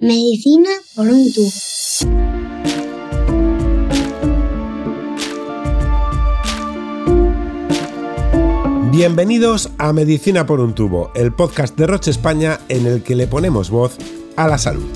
Medicina 0.00 0.70
por 0.94 1.08
un 1.08 1.32
tubo. 1.32 1.50
Bienvenidos 8.92 9.70
a 9.76 9.92
Medicina 9.92 10.46
por 10.46 10.60
un 10.60 10.76
tubo, 10.76 11.10
el 11.16 11.32
podcast 11.32 11.76
de 11.76 11.88
Roche 11.88 12.12
España 12.12 12.60
en 12.68 12.86
el 12.86 13.02
que 13.02 13.16
le 13.16 13.26
ponemos 13.26 13.70
voz 13.70 13.96
a 14.36 14.46
la 14.46 14.58
salud. 14.58 14.86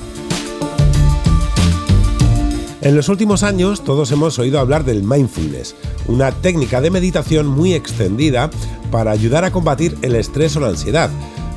En 2.80 2.94
los 2.94 3.08
últimos 3.08 3.42
años 3.42 3.82
todos 3.82 4.12
hemos 4.12 4.38
oído 4.38 4.60
hablar 4.60 4.84
del 4.84 5.02
mindfulness, 5.02 5.74
una 6.06 6.30
técnica 6.30 6.80
de 6.80 6.92
meditación 6.92 7.48
muy 7.48 7.74
extendida 7.74 8.52
para 8.92 9.10
ayudar 9.10 9.44
a 9.44 9.50
combatir 9.50 9.98
el 10.02 10.14
estrés 10.14 10.54
o 10.54 10.60
la 10.60 10.68
ansiedad 10.68 11.10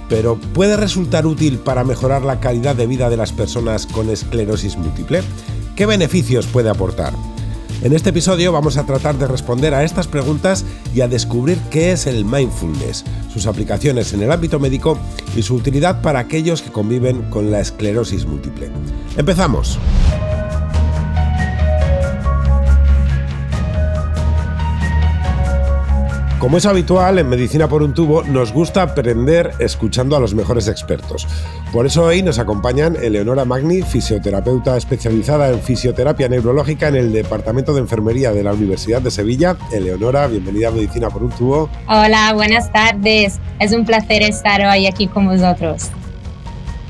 pero 0.10 0.36
¿puede 0.54 0.78
resultar 0.78 1.26
útil 1.26 1.58
para 1.60 1.84
mejorar 1.84 2.24
la 2.24 2.40
calidad 2.40 2.76
de 2.76 2.88
vida 2.88 3.10
de 3.10 3.18
las 3.18 3.32
personas 3.32 3.86
con 3.88 4.10
esclerosis 4.10 4.78
múltiple? 4.78 5.22
¿Qué 5.76 5.86
beneficios 5.86 6.48
puede 6.48 6.70
aportar? 6.70 7.14
En 7.82 7.94
este 7.94 8.10
episodio 8.10 8.52
vamos 8.52 8.78
a 8.78 8.86
tratar 8.86 9.18
de 9.18 9.28
responder 9.28 9.74
a 9.74 9.84
estas 9.84 10.08
preguntas 10.08 10.66
y 10.94 11.02
a 11.02 11.08
descubrir 11.08 11.60
qué 11.70 11.92
es 11.92 12.08
el 12.08 12.26
mindfulness, 12.26 13.04
sus 13.32 13.46
aplicaciones 13.46 14.14
en 14.14 14.24
el 14.24 14.32
ámbito 14.32 14.60
médico 14.60 14.98
y 15.36 15.44
su 15.44 15.56
utilidad 15.56 16.02
para 16.02 16.20
aquellos 16.20 16.62
que 16.62 16.72
conviven 16.72 17.30
con 17.30 17.52
la 17.52 17.60
esclerosis 17.60 18.26
múltiple. 18.26 18.72
¡Empezamos! 19.18 19.78
Como 26.46 26.60
es 26.60 26.68
habitual 26.68 27.18
en 27.18 27.28
Medicina 27.28 27.68
por 27.68 27.82
un 27.82 27.96
tubo, 27.96 28.22
nos 28.22 28.54
gusta 28.54 28.84
aprender 28.84 29.54
escuchando 29.58 30.16
a 30.16 30.20
los 30.20 30.36
mejores 30.36 30.68
expertos. 30.68 31.28
Por 31.74 31.88
eso 31.88 32.04
hoy 32.04 32.22
nos 32.22 32.38
acompañan 32.38 32.96
Eleonora 32.96 33.46
Magni, 33.46 33.82
fisioterapeuta 33.82 34.78
especializada 34.78 35.50
en 35.50 35.60
fisioterapia 35.60 36.30
neurológica 36.30 36.88
en 36.88 36.98
el 36.98 37.12
Departamento 37.12 37.74
de 37.74 37.80
Enfermería 37.80 38.32
de 38.32 38.44
la 38.44 38.54
Universidad 38.54 39.02
de 39.02 39.10
Sevilla. 39.10 39.58
Eleonora, 39.74 40.28
bienvenida 40.28 40.68
a 40.68 40.72
Medicina 40.72 41.10
por 41.10 41.24
un 41.24 41.32
tubo. 41.32 41.68
Hola, 41.88 42.32
buenas 42.36 42.72
tardes. 42.72 43.40
Es 43.60 43.72
un 43.72 43.84
placer 43.84 44.22
estar 44.22 44.62
hoy 44.68 44.86
aquí 44.86 45.08
con 45.08 45.26
vosotros 45.26 45.90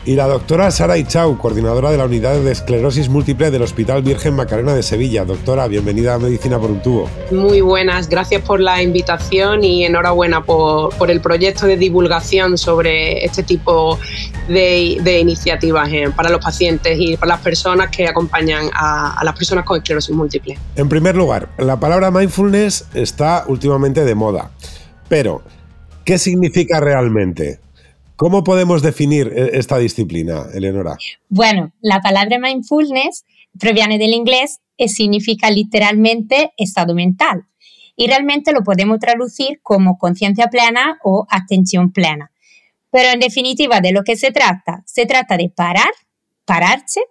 y 0.05 0.15
la 0.15 0.27
doctora 0.27 0.69
Sara 0.69 0.97
Ichau, 0.97 1.37
coordinadora 1.37 1.89
de 1.89 1.97
la 1.97 2.05
unidad 2.05 2.39
de 2.39 2.51
esclerosis 2.51 3.09
múltiple 3.09 3.49
del 3.49 3.63
Hospital 3.63 4.03
Virgen 4.03 4.35
Macarena 4.35 4.75
de 4.75 4.83
Sevilla. 4.83 5.25
Doctora, 5.25 5.67
bienvenida 5.67 6.13
a 6.13 6.19
Medicina 6.19 6.59
por 6.59 6.69
un 6.69 6.79
tubo. 6.81 7.09
Muy 7.31 7.61
buenas, 7.61 8.07
gracias 8.07 8.43
por 8.43 8.59
la 8.59 8.83
invitación 8.83 9.63
y 9.63 9.83
enhorabuena 9.83 10.43
por, 10.43 10.93
el 11.09 11.21
proyecto 11.21 11.65
de 11.65 11.77
divulgación 11.77 12.57
sobre 12.57 13.25
este 13.25 13.41
tipo 13.41 13.99
de, 14.47 15.19
iniciativas 15.19 15.89
eh, 15.91 16.11
para 16.15 16.29
los 16.29 16.43
pacientes 16.43 16.97
y 16.99 17.17
para 17.17 17.29
las 17.29 17.41
personas 17.41 17.89
que 17.89 18.07
acompañan 18.07 18.69
a, 18.73 19.19
a 19.19 19.23
las 19.23 19.35
personas 19.35 19.65
con 19.65 19.77
esclerosis 19.77 20.15
múltiple. 20.15 20.57
En 20.75 20.87
primer 20.87 21.15
lugar, 21.15 21.49
la 21.57 21.79
palabra 21.79 22.11
mindfulness 22.11 22.85
está 22.93 23.45
últimamente 23.47 24.05
de 24.05 24.13
moda, 24.13 24.51
pero 25.09 25.41
¿qué 26.03 26.19
significa 26.19 26.79
realmente? 26.79 27.64
¿Cómo 28.15 28.43
podemos 28.43 28.81
definir 28.81 29.31
e-, 29.35 29.57
esta 29.57 29.77
disciplina, 29.77 30.45
Eleonora? 30.53 30.97
Bueno, 31.29 31.73
la 31.81 32.01
palabra 32.01 32.39
mindfulness 32.39 33.25
proviene 33.59 33.97
del 33.97 34.13
inglés 34.13 34.59
y 34.77 34.89
significa 34.89 35.49
literalmente 35.49 36.51
estado 36.57 36.93
mental. 36.93 37.45
Y 37.95 38.07
realmente 38.07 38.51
lo 38.51 38.63
podemos 38.63 38.99
traducir 38.99 39.59
como 39.61 39.97
conciencia 39.97 40.47
plena 40.47 40.99
o 41.03 41.25
atención 41.29 41.91
plena. 41.91 42.31
Pero 42.91 43.09
en 43.09 43.19
definitiva, 43.19 43.81
de 43.81 43.91
lo 43.91 44.03
que 44.03 44.15
se 44.15 44.31
trata, 44.31 44.83
se 44.85 45.05
trata 45.05 45.37
de 45.37 45.49
parar, 45.49 45.91
pararse 46.45 47.01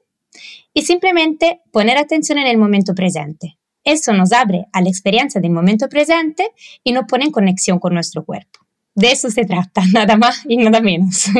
y 0.73 0.83
simplemente 0.83 1.61
poner 1.73 1.97
atención 1.99 2.39
en 2.39 2.47
el 2.47 2.59
momento 2.59 2.95
presente. 2.95 3.59
Eso 3.83 4.13
nos 4.15 4.33
abre 4.33 4.67
a 4.73 4.81
la 4.81 4.89
experiencia 4.89 5.41
del 5.41 5.53
momento 5.53 5.89
presente 5.89 6.51
y 6.83 6.93
nos 6.93 7.05
pone 7.05 7.27
en 7.27 7.31
conexión 7.31 7.79
con 7.79 7.93
nuestro 7.93 8.25
cuerpo. 8.25 8.64
De 8.95 9.11
eso 9.11 9.31
se 9.31 9.45
trata, 9.45 9.83
nada 9.93 10.17
más 10.17 10.43
y 10.49 10.57
nada 10.57 10.81
menos. 10.81 11.27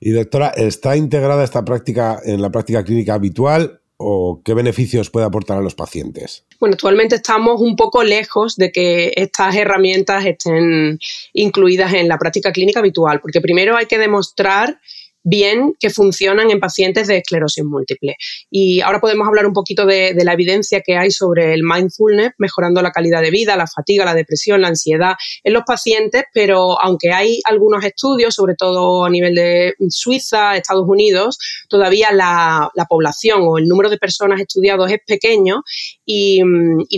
Y 0.00 0.10
doctora, 0.10 0.48
¿está 0.48 0.98
integrada 0.98 1.44
esta 1.44 1.64
práctica 1.64 2.20
en 2.22 2.42
la 2.42 2.50
práctica 2.50 2.84
clínica 2.84 3.14
habitual 3.14 3.80
o 3.96 4.42
qué 4.44 4.52
beneficios 4.52 5.08
puede 5.08 5.24
aportar 5.24 5.56
a 5.56 5.62
los 5.62 5.74
pacientes? 5.74 6.44
Bueno, 6.60 6.74
actualmente 6.74 7.14
estamos 7.14 7.58
un 7.62 7.74
poco 7.74 8.04
lejos 8.04 8.56
de 8.56 8.70
que 8.70 9.14
estas 9.16 9.56
herramientas 9.56 10.26
estén 10.26 10.98
incluidas 11.32 11.94
en 11.94 12.08
la 12.08 12.18
práctica 12.18 12.52
clínica 12.52 12.80
habitual, 12.80 13.20
porque 13.20 13.40
primero 13.40 13.78
hay 13.78 13.86
que 13.86 13.96
demostrar 13.96 14.78
bien 15.24 15.74
que 15.80 15.90
funcionan 15.90 16.50
en 16.50 16.60
pacientes 16.60 17.08
de 17.08 17.16
esclerosis 17.16 17.64
múltiple. 17.64 18.16
Y 18.50 18.82
ahora 18.82 19.00
podemos 19.00 19.26
hablar 19.26 19.46
un 19.46 19.54
poquito 19.54 19.86
de, 19.86 20.14
la 20.14 20.34
evidencia 20.34 20.80
que 20.80 20.96
hay 20.96 21.10
sobre 21.10 21.54
el 21.54 21.62
mindfulness, 21.64 22.32
mejorando 22.38 22.80
la 22.82 22.92
calidad 22.92 23.20
de 23.20 23.30
vida, 23.30 23.56
la 23.56 23.66
fatiga, 23.66 24.04
la 24.04 24.14
depresión, 24.14 24.60
la 24.60 24.68
ansiedad 24.68 25.14
en 25.42 25.52
los 25.52 25.64
pacientes, 25.66 26.24
pero 26.32 26.80
aunque 26.80 27.12
hay 27.12 27.40
algunos 27.44 27.84
estudios, 27.84 28.34
sobre 28.34 28.54
todo 28.54 29.04
a 29.04 29.10
nivel 29.10 29.34
de 29.34 29.74
Suiza, 29.88 30.56
Estados 30.56 30.86
Unidos, 30.86 31.38
todavía 31.68 32.12
la, 32.12 32.70
población 32.88 33.40
o 33.42 33.56
el 33.56 33.66
número 33.66 33.88
de 33.88 33.96
personas 33.96 34.38
estudiados 34.40 34.90
es 34.90 34.98
pequeño 35.06 35.62
y 36.04 36.42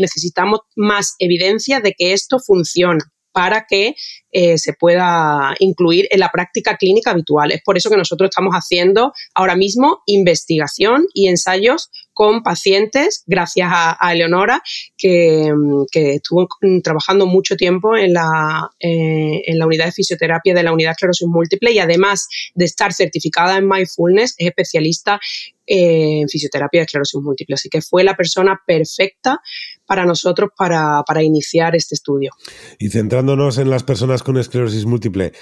necesitamos 0.00 0.60
más 0.75 1.14
evidencia 1.20 1.81
de 1.81 1.93
que 1.97 2.12
esto 2.12 2.38
funciona 2.41 3.04
para 3.37 3.67
que 3.69 3.97
eh, 4.33 4.57
se 4.57 4.73
pueda 4.73 5.55
incluir 5.59 6.09
en 6.11 6.21
la 6.21 6.31
práctica 6.31 6.79
clínica 6.79 7.11
habitual. 7.11 7.53
Es 7.53 7.61
por 7.63 7.77
eso 7.77 7.91
que 7.91 7.99
nosotros 7.99 8.31
estamos 8.31 8.55
haciendo 8.55 9.13
ahora 9.35 9.57
mismo 9.57 9.99
investigación 10.07 11.05
y 11.13 11.29
ensayos 11.29 11.91
con 12.16 12.43
pacientes, 12.43 13.25
gracias 13.27 13.69
a, 13.71 14.10
Eleonora, 14.10 14.62
que, 14.97 15.53
estuvo 15.93 16.49
trabajando 16.82 17.27
mucho 17.27 17.56
tiempo 17.56 17.94
en 17.94 18.15
la, 18.15 18.71
eh, 18.81 19.43
en 19.44 19.59
la 19.59 19.66
unidad 19.66 19.84
de 19.84 19.93
fisioterapia 19.93 20.55
de 20.55 20.62
la 20.62 20.72
unidad 20.72 20.93
esclerosis 20.93 21.28
múltiple 21.28 21.72
y 21.72 21.78
además 21.78 22.26
de 22.55 22.65
estar 22.65 22.94
certificada 22.94 23.59
en 23.59 23.69
Mindfulness, 23.69 24.34
es 24.38 24.47
especialista 24.47 25.21
en 25.66 26.26
fisioterapia 26.28 26.81
de 26.81 26.84
esclerosis 26.84 27.21
múltiple. 27.21 27.55
Así 27.55 27.69
que 27.69 27.82
fue 27.82 28.03
la 28.03 28.16
persona 28.16 28.62
perfecta 28.66 29.41
para 29.84 30.06
nosotros 30.06 30.50
para, 30.56 31.03
para 31.06 31.22
iniciar 31.22 31.76
este 31.76 31.94
estudio. 31.94 32.31
Y 32.78 32.88
centrándonos 32.88 33.59
en 33.59 33.69
las 33.69 33.82
personas 33.82 34.22
con 34.22 34.38
esclerosis 34.38 34.87
múltiple, 34.87 35.32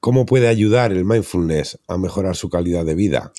¿Cómo 0.00 0.26
puede 0.26 0.48
ayudar 0.48 0.92
el 0.92 1.04
mindfulness 1.04 1.78
a 1.88 1.98
mejorar 1.98 2.36
su 2.36 2.48
calidad 2.48 2.84
de 2.84 2.94
vida? 2.94 3.32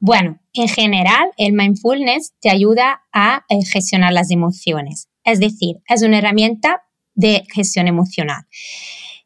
Bueno, 0.00 0.40
en 0.54 0.68
general, 0.68 1.30
el 1.36 1.52
mindfulness 1.52 2.34
te 2.40 2.50
ayuda 2.50 3.02
a 3.12 3.44
eh, 3.48 3.64
gestionar 3.64 4.12
las 4.12 4.30
emociones. 4.30 5.08
Es 5.24 5.38
decir, 5.38 5.76
es 5.88 6.02
una 6.02 6.18
herramienta 6.18 6.82
de 7.14 7.44
gestión 7.52 7.86
emocional. 7.86 8.46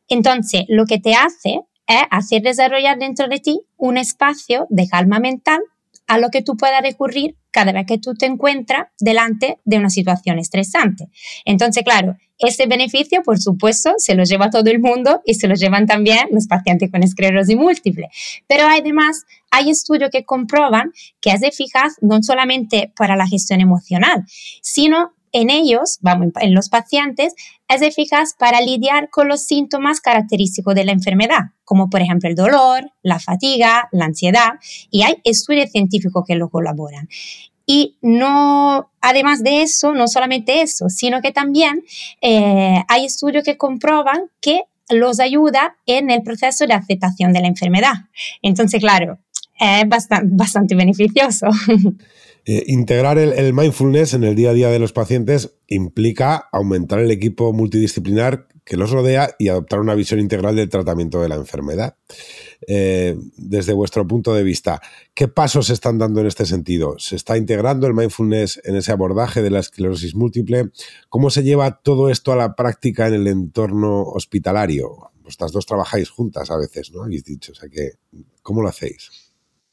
Entonces, 0.09 0.65
lo 0.69 0.84
que 0.84 0.99
te 0.99 1.15
hace 1.15 1.61
es 1.87 2.03
hacer 2.11 2.43
desarrollar 2.43 2.99
dentro 2.99 3.28
de 3.28 3.39
ti 3.39 3.61
un 3.77 3.97
espacio 3.97 4.67
de 4.69 4.89
calma 4.89 5.21
mental 5.21 5.61
a 6.06 6.19
lo 6.19 6.28
que 6.31 6.43
tú 6.43 6.56
puedas 6.56 6.83
recurrir 6.83 7.37
cada 7.54 7.70
vez 7.70 7.87
que 7.87 7.98
tú 7.98 8.15
te 8.15 8.26
encuentras 8.26 8.88
delante 8.98 9.60
de 9.65 9.78
una 9.78 9.88
situación 9.88 10.41
estresante. 10.41 11.06
Entonces, 11.44 11.84
claro, 11.84 12.16
ese 12.38 12.66
beneficio, 12.66 13.22
por 13.22 13.38
supuesto, 13.41 13.94
se 13.98 14.16
lo 14.16 14.25
lleva 14.25 14.50
todo 14.50 14.69
el 14.69 14.81
mundo 14.81 15.22
y 15.25 15.34
se 15.34 15.47
lo 15.47 15.54
llevan 15.54 15.87
también 15.87 16.26
los 16.32 16.48
pacientes 16.48 16.91
con 16.91 17.04
esclerosis 17.04 17.56
múltiple. 17.56 18.09
Pero 18.48 18.66
además, 18.66 19.25
hay 19.53 19.70
estudios 19.70 20.10
que 20.10 20.25
comprueban 20.25 20.93
que 21.20 21.31
es 21.31 21.43
eficaz 21.44 21.94
no 22.00 22.20
solamente 22.25 22.93
para 22.97 23.14
la 23.14 23.28
gestión 23.28 23.60
emocional, 23.60 24.25
sino 24.60 25.12
en 25.31 25.50
ellos, 25.50 25.98
vamos, 26.00 26.28
en 26.41 26.54
los 26.54 26.69
pacientes, 26.69 27.34
eficaz 27.83 28.35
para 28.39 28.61
lidiar 28.61 29.11
con 29.11 29.29
los 29.29 29.45
síntomas 29.45 30.01
característicos 30.01 30.75
de 30.75 30.85
la 30.85 30.93
enfermedad, 30.93 31.53
como 31.65 31.91
por 31.91 32.01
ejemplo 32.01 32.29
el 32.29 32.35
dolor, 32.35 32.91
la 33.03 33.19
fatiga, 33.19 33.89
la 33.93 34.07
ansiedad, 34.07 34.55
y 34.91 35.03
hay 35.03 35.17
estudios 35.25 35.71
científicos 35.71 36.25
que 36.27 36.37
lo 36.37 36.51
colaboran. 36.51 37.09
Y 37.67 37.97
no, 38.03 38.91
además 39.00 39.43
de 39.43 39.62
eso, 39.62 39.94
no 39.94 40.06
solamente 40.06 40.61
eso, 40.61 40.88
sino 40.88 41.23
que 41.23 41.32
también 41.32 41.82
eh, 42.21 42.82
hay 42.88 43.05
estudios 43.06 43.43
que 43.43 43.56
comprueban 43.56 44.31
que 44.41 44.65
los 44.91 45.19
ayuda 45.19 45.77
en 45.87 46.11
el 46.11 46.23
proceso 46.23 46.67
de 46.67 46.75
aceptación 46.75 47.32
de 47.32 47.41
la 47.41 47.49
enfermedad. 47.49 47.94
Entonces, 48.43 48.81
claro, 48.81 49.19
es 49.59 49.85
bastante 50.25 50.75
beneficioso. 50.75 51.49
Eh, 52.46 52.64
integrar 52.67 53.19
el, 53.19 53.55
mindfulness 53.55 54.12
en 54.12 54.25
el 54.25 54.35
día 54.35 54.50
a 54.50 54.55
día 54.55 54.69
de 54.69 54.79
los 54.79 54.93
pacientes 54.93 55.55
implica 55.67 56.49
aumentar 56.52 56.99
el 56.99 57.11
equipo 57.11 57.52
multidisciplinar 57.55 58.49
que 58.64 58.76
los 58.76 58.91
rodea 58.91 59.35
y 59.38 59.49
adoptar 59.49 59.81
una 59.81 59.94
visión 59.94 60.20
integral 60.20 60.56
del 60.56 60.69
tratamiento 60.69 61.20
de 61.20 61.29
la 61.29 61.37
enfermedad. 61.37 61.96
Eh, 62.67 63.17
desde 63.37 63.73
vuestro 63.75 64.06
punto 64.06 64.35
de 64.35 64.43
vista, 64.43 64.81
¿qué 65.14 65.29
pasos 65.29 65.67
se 65.67 65.75
están 65.75 65.99
dando 65.99 66.20
en 66.20 66.26
este 66.26 66.46
sentido? 66.46 66.99
¿Se 66.99 67.17
está 67.17 67.37
integrando 67.37 67.87
el 67.87 67.94
mindfulness 67.94 68.61
en 68.64 68.76
ese 68.76 68.93
abordaje 68.93 69.43
de 69.43 69.50
la 69.50 69.61
esclerosis 69.61 70.14
múltiple? 70.14 70.70
¿Cómo 71.08 71.31
se 71.31 71.43
lleva 71.43 71.81
todo 71.82 72.11
esto 72.11 72.32
a 72.32 72.37
la 72.37 72.55
práctica 72.55 73.06
en 73.06 73.14
el 73.14 73.26
entorno 73.26 74.02
hospitalario? 74.02 75.11
Vosotras 75.23 75.52
dos 75.52 75.67
trabajáis 75.67 76.11
juntas 76.11 76.50
a 76.50 76.56
veces, 76.56 76.91
¿no? 76.93 77.05
Habéis 77.05 77.25
dicho, 77.25 77.52
o 77.52 77.55
sea 77.55 77.69
que, 77.69 77.93
¿cómo 78.43 78.62
lo 78.62 78.69
hacéis? 78.69 79.24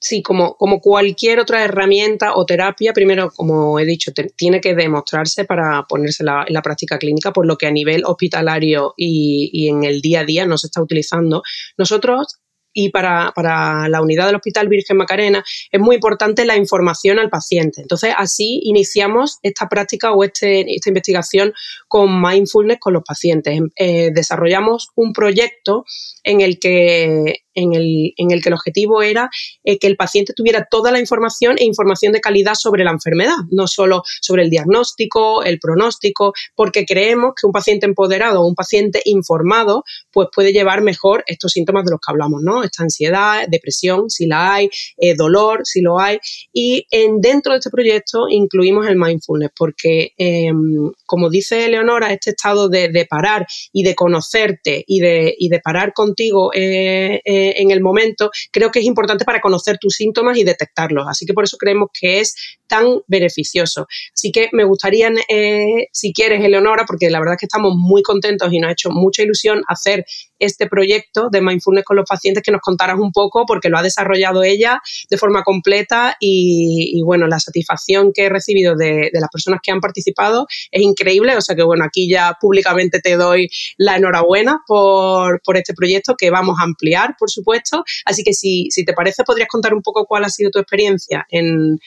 Sí, 0.02 0.24
como, 0.24 0.56
como 0.58 0.82
cualquier 0.82 1.40
otra 1.40 1.64
herramienta 1.64 2.34
o 2.36 2.46
terapia, 2.46 2.92
primero, 2.92 3.32
como 3.32 3.80
he 3.80 3.86
dicho, 3.86 4.12
tiene 4.36 4.60
que 4.60 4.76
demostrarse 4.76 5.46
para 5.46 5.84
ponerse 5.88 6.24
en 6.24 6.54
la 6.54 6.62
práctica 6.62 6.98
clínica, 6.98 7.32
por 7.32 7.46
lo 7.46 7.58
que 7.58 7.68
a 7.68 7.72
nivel 7.72 8.04
hospitalario 8.06 8.94
y, 8.98 9.50
y 9.54 9.70
en 9.70 9.84
el 9.84 10.02
día 10.02 10.22
a 10.22 10.26
día 10.26 10.46
no 10.46 10.58
se 10.58 10.68
está 10.68 10.82
utilizando. 10.82 11.44
Nosotros 11.78 12.42
y 12.74 12.90
para, 12.90 13.32
para, 13.36 13.90
la 13.90 14.02
unidad 14.02 14.28
del 14.28 14.36
Hospital 14.36 14.68
Virgen 14.70 14.98
Macarena 14.98 15.44
es 15.72 15.80
muy 15.80 15.96
importante 15.96 16.46
la 16.46 16.56
información 16.56 17.20
al 17.20 17.30
paciente. 17.30 17.82
Entonces, 17.82 18.14
así 18.18 18.62
iniciamos 18.64 19.40
esta 19.42 19.68
práctica 19.68 20.14
o 20.14 20.24
este, 20.24 20.62
esta 20.74 20.90
investigación 20.90 21.54
con 21.88 22.22
mindfulness 22.22 22.80
con 22.80 22.94
los 22.94 23.04
pacientes. 23.04 23.60
Eh, 23.76 24.12
desarrollamos 24.14 24.90
un 24.96 25.14
proyecto 25.14 25.86
en 26.24 26.42
el 26.42 26.60
que 26.60 27.44
en 27.54 27.74
el, 27.74 28.14
en 28.18 28.32
el 28.32 28.42
que 28.42 28.50
el 28.50 28.56
objetivo 28.56 29.02
era 29.02 29.30
eh, 29.64 29.78
que 29.80 29.88
el 29.88 29.96
paciente 29.96 30.34
tuviera 30.34 30.68
toda 30.70 30.92
la 30.92 31.00
información 31.00 31.56
e 31.58 31.66
información 31.66 32.14
de 32.14 32.22
calidad 32.22 32.56
sobre 32.56 32.84
la 32.84 32.92
enfermedad, 32.92 33.36
no 33.52 33.68
solo 33.68 34.04
sobre 34.22 34.44
el 34.44 34.50
diagnóstico, 34.50 35.44
el 35.44 35.60
pronóstico, 35.60 36.34
porque 36.56 36.86
creemos 36.86 37.34
que 37.40 37.48
un 37.48 37.54
paciente 37.54 37.86
empoderado 37.86 38.46
un 38.46 38.56
paciente 38.56 39.02
informado 39.06 39.84
pues 40.12 40.28
puede 40.34 40.54
llevar 40.54 40.82
mejor 40.82 41.24
estos 41.28 41.52
síntomas 41.52 41.86
de 41.86 41.92
los 41.92 42.00
que 42.00 42.12
hablamos, 42.12 42.42
¿no? 42.44 42.64
Esta 42.64 42.84
ansiedad, 42.84 43.48
depresión, 43.48 44.10
si 44.10 44.28
la 44.28 44.54
hay, 44.54 44.70
eh, 44.98 45.16
dolor, 45.16 45.62
si 45.64 45.82
lo 45.82 46.00
hay. 46.00 46.18
Y 46.54 46.86
en, 46.92 47.22
dentro 47.22 47.54
de 47.54 47.60
este 47.60 47.70
proyecto 47.70 48.28
incluimos 48.30 48.88
el 48.88 48.98
mindfulness, 48.98 49.52
porque 49.56 50.14
em, 50.18 50.92
como 51.06 51.30
dice 51.30 51.68
Leonora, 51.70 52.12
este 52.12 52.32
estado 52.32 52.70
de, 52.70 53.06
parar 53.10 53.46
y 53.74 53.84
de 53.84 53.96
conocerte 53.96 54.84
y 54.86 55.00
de, 55.00 55.36
y 55.38 55.50
de 55.50 55.60
parar 55.60 55.94
contigo 55.94 56.52
eh, 56.54 57.22
en 57.58 57.72
el 57.72 57.82
momento, 57.82 58.32
creo 58.52 58.72
que 58.72 58.80
es 58.80 58.86
importante 58.86 59.26
para 59.26 59.42
conocer 59.42 59.78
tus 59.80 59.96
síntomas 59.96 60.38
y 60.38 60.44
detectarlos. 60.44 61.06
Así 61.08 61.26
que 61.26 61.34
por 61.34 61.44
eso 61.44 61.58
creemos 61.58 61.90
que 62.00 62.20
es 62.20 62.36
tan 62.68 63.02
beneficioso. 63.08 63.88
Así 64.14 64.32
que 64.32 64.50
me 64.54 64.64
gustaría, 64.64 65.12
eh, 65.28 65.88
si 65.92 66.14
quieres, 66.14 66.44
Eleonora, 66.44 66.86
porque 66.88 67.10
la 67.10 67.20
verdad 67.20 67.34
es 67.36 67.40
que 67.40 67.46
estamos 67.48 67.74
muy 67.76 68.02
contentos 68.02 68.52
y 68.52 68.60
nos 68.60 68.70
ha 68.70 68.74
hecho 68.74 68.90
mucha 68.92 69.24
ilusión 69.24 69.62
hacer 69.68 70.06
este 70.42 70.68
proyecto 70.68 71.30
de 71.32 71.42
mindfulness 71.42 71.86
con 71.86 71.98
los 71.98 72.06
pacientes, 72.08 72.44
que 72.44 72.52
nos 72.52 72.62
contaras 72.62 73.00
un 73.00 73.12
poco, 73.12 73.46
porque 73.46 73.70
lo 73.70 73.78
ha 73.78 73.84
desarrollado 73.84 74.44
ella 74.44 74.82
de 75.10 75.18
forma 75.18 75.44
completa 75.44 76.18
y, 76.20 77.02
bueno, 77.04 77.28
la 77.28 77.40
satisfacción 77.40 78.12
que 78.14 78.26
he 78.26 78.30
recibido 78.30 78.76
de, 78.76 79.10
las 79.14 79.30
personas 79.32 79.60
que 79.64 79.72
han 79.72 79.80
participado 79.80 80.48
es 80.72 80.82
increíble. 80.82 81.38
O 81.38 81.42
sea 81.42 81.56
que 81.56 81.64
bueno, 81.64 81.86
aquí 81.86 82.10
ya 82.10 82.38
públicamente 82.40 83.00
te 83.00 83.16
doy 83.16 83.50
la 83.78 83.98
enhorabuena 83.98 84.62
por, 84.66 85.42
por 85.44 85.58
este 85.58 85.74
proyecto 85.74 86.16
que 86.18 86.30
vamos 86.32 86.58
a 86.60 86.64
ampliar, 86.64 87.16
por 87.20 87.30
supuesto. 87.30 87.84
Así 88.06 88.24
que 88.24 88.34
si, 88.34 88.70
si 88.72 88.84
te 88.84 88.94
parece, 88.94 89.24
podrías 89.24 89.48
contar 89.48 89.74
un 89.74 89.82
poco 89.82 90.06
cuál 90.06 90.26
ha 90.26 90.30
sido 90.30 90.50
tu 90.50 90.60
experiencia 90.60 91.26
en, 91.30 91.80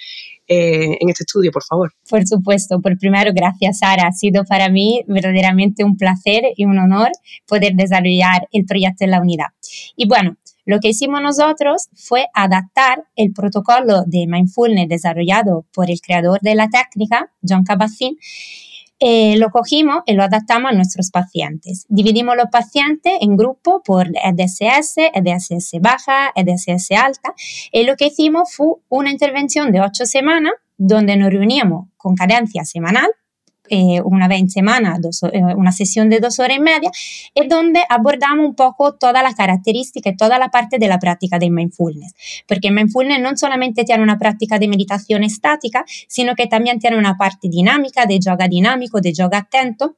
eh, 0.47 0.99
en 1.01 1.09
este 1.09 1.25
estudio, 1.25 1.51
por 1.51 1.65
favor. 1.65 1.93
Por 2.09 2.27
supuesto, 2.27 2.81
por 2.81 2.99
primero, 2.99 3.33
gracias 3.35 3.79
Sara. 3.79 4.09
Ha 4.09 4.13
sido 4.13 4.45
para 4.45 4.69
mí 4.69 5.03
verdaderamente 5.07 5.85
un 5.85 5.97
placer 5.97 6.43
y 6.57 6.65
un 6.65 6.79
honor 6.79 7.11
poder 7.47 7.75
desarrollar 7.75 8.49
el 8.53 8.65
proyecto 8.65 9.05
en 9.05 9.11
la 9.11 9.21
unidad. 9.21 9.47
Y 9.97 10.07
bueno, 10.07 10.37
lo 10.67 10.81
que 10.81 10.89
hicimos 10.89 11.21
nosotros 11.21 11.89
fue 11.95 12.27
adaptar 12.33 13.05
el 13.17 13.33
protocolo 13.33 14.03
de 14.07 14.27
mindfulness 14.27 14.89
desarrollado 14.89 15.67
por 15.75 15.91
el 15.91 16.01
creador 16.01 16.41
de 16.41 16.55
la 16.55 16.69
técnica, 16.69 17.31
John 17.47 17.65
Kabat-Zinn, 17.65 18.17
eh, 19.01 19.37
lo 19.39 19.51
cogimos 19.51 20.03
y 20.07 20.15
lo 20.15 20.23
adaptamos 20.23 20.71
a 20.71 20.75
nuestros 20.75 21.11
pacientes. 21.11 21.87
Dividimos 21.89 22.37
los 22.37 22.49
pacientes 22.51 23.13
en 23.21 23.37
grupos 23.37 23.83
por 23.85 24.09
EDSS, 24.09 24.97
EDSS 25.13 25.81
baja, 25.81 26.33
EDSS 26.35 26.93
alta, 26.93 27.35
y 27.73 27.85
lo 27.85 27.97
que 27.97 28.07
hicimos 28.07 28.55
fue 28.55 28.75
una 28.89 29.11
intervención 29.11 29.73
de 29.73 29.81
ocho 29.81 30.07
semanas 30.07 30.53
donde 30.77 31.17
nos 31.17 31.31
reuníamos 31.31 31.89
con 31.97 32.15
cadencia 32.15 32.65
semanal 32.65 33.11
eh, 33.69 34.01
una 34.05 34.29
vez 34.29 34.41
en 34.41 34.51
semana, 34.51 34.99
eh, 35.33 35.41
una 35.57 35.73
sesión 35.73 36.11
de 36.11 36.21
dos 36.21 36.39
horas 36.39 36.57
y 36.57 36.61
media, 36.61 36.91
es 37.35 37.49
donde 37.49 37.83
abordamos 37.89 38.47
un 38.47 38.55
poco 38.55 38.95
todas 38.95 39.23
las 39.23 39.35
características 39.35 40.13
y 40.13 40.17
toda 40.17 40.39
la 40.39 40.51
parte 40.51 40.79
de 40.79 40.89
la 40.89 40.99
práctica 40.99 41.39
de 41.39 41.51
mindfulness. 41.51 42.15
Porque 42.47 42.71
mindfulness 42.71 43.21
no 43.21 43.37
solamente 43.37 43.85
tiene 43.85 44.03
una 44.03 44.19
práctica 44.19 44.59
de 44.59 44.69
meditación 44.69 45.25
estática, 45.25 45.85
sino 46.09 46.35
que 46.35 46.47
también 46.47 46.79
tiene 46.79 46.99
una 46.99 47.17
parte 47.17 47.49
dinámica, 47.49 48.07
de 48.07 48.19
yoga 48.21 48.49
dinámico, 48.49 49.01
de 49.01 49.13
yoga 49.13 49.39
atento 49.39 49.97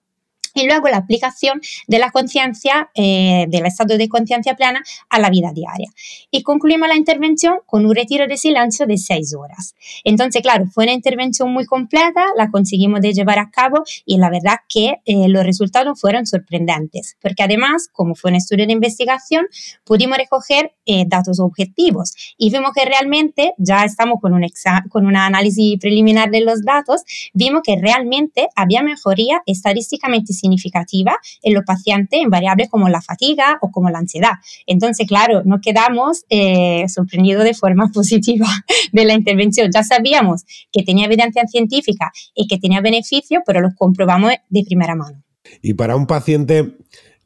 y 0.56 0.66
luego 0.66 0.88
la 0.88 0.96
aplicación 0.96 1.60
de 1.86 1.98
la 1.98 2.10
conciencia, 2.10 2.90
eh, 2.94 3.46
del 3.48 3.66
estado 3.66 3.96
de 3.96 4.08
conciencia 4.08 4.54
plena 4.54 4.82
a 5.10 5.18
la 5.18 5.30
vida 5.30 5.52
diaria. 5.52 5.88
Y 6.30 6.42
concluimos 6.42 6.88
la 6.88 6.96
intervención 6.96 7.58
con 7.66 7.84
un 7.84 7.94
retiro 7.94 8.26
de 8.26 8.36
silencio 8.36 8.86
de 8.86 8.96
seis 8.96 9.34
horas. 9.34 9.74
Entonces, 10.02 10.42
claro, 10.42 10.66
fue 10.66 10.84
una 10.84 10.94
intervención 10.94 11.52
muy 11.52 11.66
completa, 11.66 12.24
la 12.36 12.50
conseguimos 12.50 13.00
de 13.00 13.12
llevar 13.12 13.38
a 13.38 13.50
cabo 13.50 13.84
y 14.04 14.16
la 14.16 14.30
verdad 14.30 14.56
que 14.68 14.96
eh, 15.04 15.28
los 15.28 15.44
resultados 15.44 16.00
fueron 16.00 16.26
sorprendentes, 16.26 17.16
porque 17.20 17.42
además, 17.42 17.88
como 17.92 18.14
fue 18.14 18.30
un 18.30 18.36
estudio 18.36 18.66
de 18.66 18.72
investigación, 18.72 19.46
pudimos 19.84 20.16
recoger 20.16 20.72
eh, 20.86 21.04
datos 21.06 21.38
objetivos 21.38 22.14
y 22.38 22.50
vimos 22.50 22.70
que 22.74 22.84
realmente, 22.84 23.52
ya 23.58 23.84
estamos 23.84 24.20
con 24.20 24.32
un, 24.32 24.46
con 24.88 25.06
un 25.06 25.16
análisis 25.16 25.78
preliminar 25.78 26.30
de 26.30 26.40
los 26.40 26.62
datos, 26.62 27.02
vimos 27.34 27.60
que 27.62 27.76
realmente 27.76 28.48
había 28.56 28.82
mejoría 28.82 29.42
estadísticamente 29.46 30.32
significativa 30.32 30.45
significativa 30.46 31.18
en 31.42 31.54
los 31.54 31.64
pacientes 31.64 32.20
en 32.22 32.30
variables 32.30 32.68
como 32.68 32.88
la 32.88 33.02
fatiga 33.02 33.58
o 33.60 33.70
como 33.70 33.90
la 33.90 33.98
ansiedad. 33.98 34.34
Entonces, 34.66 35.06
claro, 35.06 35.42
nos 35.44 35.60
quedamos 35.60 36.24
eh, 36.30 36.88
sorprendidos 36.88 37.44
de 37.44 37.54
forma 37.54 37.88
positiva 37.94 38.46
de 38.92 39.04
la 39.04 39.14
intervención. 39.14 39.70
Ya 39.72 39.82
sabíamos 39.82 40.44
que 40.72 40.82
tenía 40.82 41.06
evidencia 41.06 41.46
científica 41.46 42.12
y 42.34 42.46
que 42.46 42.58
tenía 42.58 42.80
beneficio, 42.80 43.42
pero 43.44 43.60
lo 43.60 43.68
comprobamos 43.76 44.32
de 44.48 44.64
primera 44.64 44.94
mano. 44.94 45.22
Y 45.62 45.74
para 45.74 45.96
un 45.96 46.06
paciente 46.06 46.76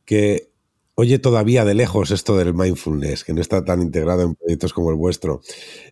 que 0.05 0.51
oye 0.95 1.19
todavía 1.19 1.65
de 1.65 1.75
lejos 1.75 2.11
esto 2.11 2.37
del 2.37 2.53
mindfulness, 2.53 3.25
que 3.25 3.33
no 3.33 3.41
está 3.41 3.65
tan 3.65 3.81
integrado 3.81 4.23
en 4.23 4.35
proyectos 4.35 4.75
como 4.75 4.91
el 4.91 4.97
vuestro, 4.97 5.41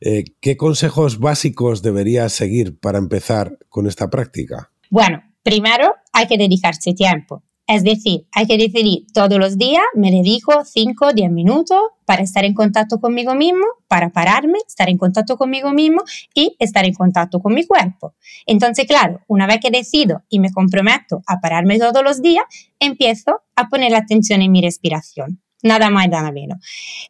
eh, 0.01 0.25
¿qué 0.41 0.59
consejos 0.59 1.19
básicos 1.19 1.81
debería 1.81 2.29
seguir 2.29 2.79
para 2.79 2.99
empezar 2.99 3.59
con 3.71 3.87
esta 3.87 4.11
práctica? 4.11 4.71
Bueno, 4.91 5.23
Primero, 5.49 5.95
hay 6.19 6.27
que 6.27 6.37
dedicarse 6.37 6.95
tiempo. 6.95 7.45
Es 7.69 7.85
decir, 7.85 8.27
hay 8.33 8.47
que 8.47 8.57
decidir 8.57 9.07
todos 9.13 9.39
los 9.39 9.57
días, 9.57 9.85
me 9.95 10.11
dedico 10.11 10.65
5 10.65 11.07
o 11.07 11.13
10 11.13 11.31
minutos 11.31 11.79
para 12.07 12.23
estar 12.23 12.45
en 12.45 12.55
contacto 12.55 12.99
conmigo 12.99 13.35
mismo, 13.35 13.65
para 13.87 14.09
pararme, 14.09 14.59
estar 14.67 14.89
en 14.89 14.99
contacto 14.99 15.37
conmigo 15.37 15.71
mismo 15.71 16.03
y 16.35 16.57
estar 16.59 16.87
en 16.87 16.95
contacto 16.95 17.41
con 17.41 17.55
mi 17.55 17.67
cuerpo. 17.67 18.15
Entonces, 18.47 18.87
claro, 18.87 19.21
una 19.29 19.47
vez 19.47 19.59
que 19.61 19.71
decido 19.71 20.25
y 20.29 20.41
me 20.41 20.51
comprometo 20.51 21.23
a 21.27 21.41
pararme 21.41 21.79
todos 21.79 22.03
los 22.03 22.21
días, 22.21 22.45
empiezo 22.81 23.43
a 23.55 23.69
poner 23.69 23.93
la 23.93 23.99
atención 23.99 24.43
en 24.43 24.51
mi 24.51 24.61
respiración. 24.61 25.41
Nada 25.63 25.91
más, 25.91 26.09
nada 26.09 26.33
menos. 26.33 26.59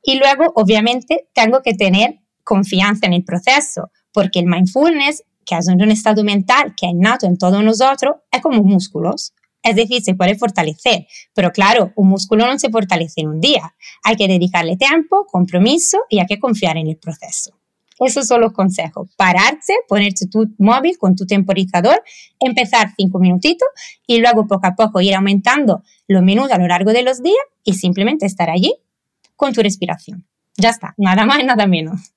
Y 0.03 0.19
luego, 0.19 0.53
obviamente, 0.55 1.29
tengo 1.33 1.63
que 1.63 1.75
tener 1.75 2.19
confianza 2.43 3.07
en 3.07 3.15
el 3.15 3.25
proceso, 3.25 3.91
porque 4.13 4.41
el 4.41 4.47
mindfulness 4.47 5.23
que 5.49 5.57
es 5.57 5.69
un 5.69 5.91
estado 5.91 6.23
mental 6.25 6.75
que 6.77 6.87
es 6.87 6.93
innato 6.93 7.27
en 7.27 7.39
todos 7.39 7.63
nosotros, 7.65 8.17
es 8.31 8.43
como 8.43 8.63
músculos. 8.63 9.33
Es 9.63 9.75
decir, 9.75 10.03
se 10.03 10.15
puede 10.15 10.37
fortalecer, 10.37 11.07
pero 11.35 11.51
claro, 11.51 11.93
un 11.97 12.09
músculo 12.09 12.47
no 12.47 12.59
se 12.59 12.71
fortalece 12.71 13.23
en 13.23 13.29
un 13.29 13.41
día. 13.41 13.75
Hay 14.05 14.17
que 14.17 14.29
dedicarle 14.29 14.77
tiempo, 14.77 15.27
compromiso 15.27 15.99
y 16.09 16.21
hay 16.21 16.27
que 16.27 16.39
confiar 16.39 16.77
en 16.77 16.87
el 16.87 16.97
proceso. 16.97 17.59
Esos 17.99 18.27
son 18.29 18.41
los 18.41 18.53
consejos. 18.53 19.09
Pararse, 19.17 19.75
ponerte 19.89 20.29
tu 20.29 20.55
móvil 20.59 20.97
con 20.99 21.17
tu 21.17 21.27
temporizador, 21.27 22.03
empezar 22.39 22.93
cinco 22.97 23.19
minutitos 23.19 23.69
y 24.07 24.19
luego 24.21 24.47
poco 24.47 24.67
a 24.69 24.77
poco 24.77 25.01
ir 25.01 25.15
aumentando 25.15 25.83
los 26.07 26.23
minutos 26.23 26.53
a 26.53 26.59
lo 26.59 26.69
largo 26.69 26.93
de 26.93 27.03
los 27.03 27.23
días 27.23 27.37
y 27.65 27.75
simplemente 27.75 28.27
estar 28.27 28.51
allí 28.51 28.73
con 29.35 29.53
tu 29.53 29.63
respiración. 29.63 30.27
Ya 30.57 30.71
está, 30.71 30.95
nada 30.97 31.27
más, 31.27 31.43
nada 31.45 31.67
menos. 31.67 32.13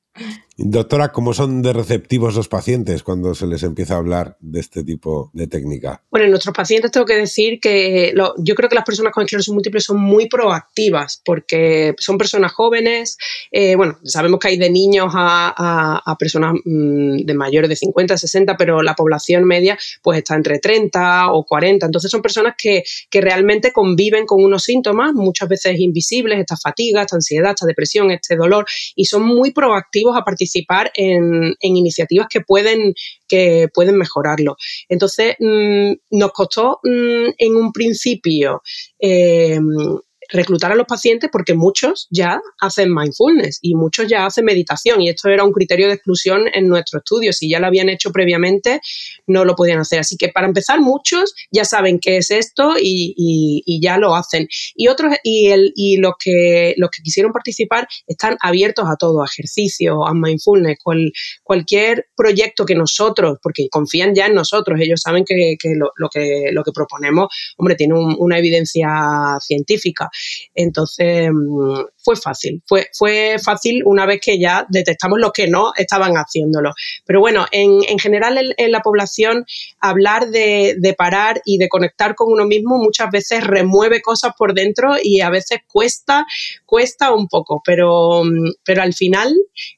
Doctora, 0.63 1.11
¿cómo 1.11 1.33
son 1.33 1.63
de 1.63 1.73
receptivos 1.73 2.35
los 2.35 2.47
pacientes 2.47 3.01
cuando 3.01 3.33
se 3.33 3.47
les 3.47 3.63
empieza 3.63 3.95
a 3.95 3.97
hablar 3.97 4.37
de 4.41 4.59
este 4.59 4.83
tipo 4.83 5.31
de 5.33 5.47
técnica? 5.47 6.03
Bueno, 6.11 6.25
en 6.25 6.31
nuestros 6.31 6.55
pacientes 6.55 6.91
tengo 6.91 7.05
que 7.05 7.15
decir 7.15 7.59
que 7.59 8.13
yo 8.37 8.55
creo 8.55 8.69
que 8.69 8.75
las 8.75 8.85
personas 8.85 9.11
con 9.11 9.23
esclerosis 9.23 9.51
múltiple 9.51 9.81
son 9.81 9.99
muy 9.99 10.29
proactivas 10.29 11.19
porque 11.25 11.95
son 11.97 12.17
personas 12.17 12.51
jóvenes. 12.51 13.17
Eh, 13.51 13.75
bueno, 13.75 13.97
sabemos 14.03 14.39
que 14.39 14.49
hay 14.49 14.57
de 14.57 14.69
niños 14.69 15.11
a, 15.15 16.15
personas 16.19 16.53
mm, 16.63 17.25
de 17.25 17.33
mayores 17.33 17.69
de 17.69 17.75
50, 17.75 18.17
60, 18.17 18.55
pero 18.55 18.83
la 18.83 18.93
población 18.93 19.45
media 19.45 19.79
pues 20.03 20.19
está 20.19 20.35
entre 20.35 20.59
30 20.59 21.31
o 21.31 21.43
40. 21.43 21.87
Entonces 21.87 22.11
son 22.11 22.21
personas 22.21 22.53
que, 22.55 22.83
que 23.09 23.21
realmente 23.21 23.71
conviven 23.71 24.27
con 24.27 24.43
unos 24.43 24.63
síntomas, 24.63 25.13
muchas 25.13 25.49
veces 25.49 25.79
invisibles, 25.79 26.39
esta 26.39 26.57
fatiga, 26.57 27.01
esta 27.01 27.15
ansiedad, 27.15 27.51
esta 27.51 27.65
depresión, 27.65 28.11
este 28.11 28.35
dolor, 28.35 28.65
y 28.95 29.05
son 29.05 29.23
muy 29.23 29.51
proactivos 29.51 30.15
a 30.15 30.23
participar 30.23 30.50
participar 30.51 30.91
en, 30.95 31.55
iniciativas 31.61 32.27
que 32.29 32.41
pueden, 32.41 32.93
que 33.27 33.67
pueden 33.73 33.97
mejorarlo. 33.97 34.55
Entonces, 34.89 35.35
mm, 35.39 35.93
nos 36.11 36.31
costó 36.31 36.79
mm, 36.83 37.29
en 37.37 37.55
un 37.55 37.71
principio 37.71 38.61
eh, 38.99 39.59
reclutar 40.31 40.71
a 40.71 40.75
los 40.75 40.87
pacientes 40.87 41.29
porque 41.31 41.53
muchos 41.53 42.07
ya 42.09 42.41
hacen 42.59 42.93
mindfulness 42.93 43.59
y 43.61 43.75
muchos 43.75 44.07
ya 44.07 44.25
hacen 44.25 44.45
meditación 44.45 45.01
y 45.01 45.09
esto 45.09 45.29
era 45.29 45.43
un 45.43 45.51
criterio 45.51 45.87
de 45.87 45.93
exclusión 45.93 46.45
en 46.53 46.67
nuestro 46.67 46.99
estudio. 46.99 47.33
Si 47.33 47.49
ya 47.49 47.59
lo 47.59 47.67
habían 47.67 47.89
hecho 47.89 48.11
previamente, 48.11 48.81
no 49.27 49.45
lo 49.45 49.55
podían 49.55 49.79
hacer. 49.79 49.99
Así 49.99 50.17
que 50.17 50.29
para 50.29 50.47
empezar, 50.47 50.79
muchos 50.79 51.33
ya 51.51 51.65
saben 51.65 51.99
qué 51.99 52.17
es 52.17 52.31
esto 52.31 52.73
y, 52.81 53.79
ya 53.81 53.97
lo 53.97 54.15
hacen. 54.15 54.47
Y 54.75 54.87
otros, 54.87 55.15
y, 55.23 55.47
el, 55.47 55.73
y 55.75 55.97
los, 55.97 56.13
que, 56.19 56.75
los 56.77 56.89
que 56.91 57.01
quisieron 57.01 57.31
participar 57.31 57.87
están 58.05 58.37
abiertos 58.41 58.85
a 58.87 58.95
todo, 58.95 59.23
a 59.23 59.25
ejercicio, 59.25 60.05
a 60.05 60.13
mindfulness, 60.13 60.77
cualquier 61.43 62.07
proyecto 62.15 62.65
que 62.65 62.75
nosotros, 62.75 63.37
porque 63.41 63.67
confían 63.69 64.13
ya 64.13 64.27
en 64.27 64.35
nosotros, 64.35 64.79
ellos 64.79 65.01
saben 65.01 65.23
que, 65.25 65.57
lo, 65.75 66.09
que 66.09 66.49
lo 66.51 66.63
que 66.63 66.71
proponemos, 66.71 67.27
hombre, 67.57 67.75
tiene 67.75 67.95
una 67.95 68.37
evidencia 68.37 68.89
científica. 69.39 70.09
Entonces, 70.53 71.29
mm, 71.31 71.81
fue 72.03 72.15
fácil, 72.15 72.61
fue, 72.67 72.87
fue 72.97 73.37
fácil 73.43 73.83
una 73.85 74.05
vez 74.05 74.19
que 74.21 74.39
ya 74.39 74.65
detectamos 74.69 75.19
los 75.19 75.31
que 75.31 75.47
no 75.47 75.71
estaban 75.77 76.13
haciéndolo. 76.13 76.71
Pero 77.05 77.19
bueno, 77.19 77.45
en, 77.51 77.81
general 77.99 78.53
en, 78.57 78.71
la 78.71 78.81
población, 78.81 79.45
hablar 79.79 80.29
de, 80.29 80.95
parar 80.97 81.41
y 81.45 81.57
de 81.57 81.69
conectar 81.69 82.15
con 82.15 82.31
uno 82.31 82.45
mismo 82.45 82.77
muchas 82.77 83.09
veces 83.11 83.43
remueve 83.43 84.01
cosas 84.01 84.33
por 84.37 84.53
dentro 84.53 84.95
y 85.01 85.21
a 85.21 85.29
veces 85.29 85.59
cuesta, 85.71 86.25
cuesta 86.65 87.13
un 87.13 87.27
poco, 87.27 87.61
pero, 87.65 88.23
mm, 88.23 88.51
pero 88.63 88.81
al 88.81 88.93
final 88.93 89.33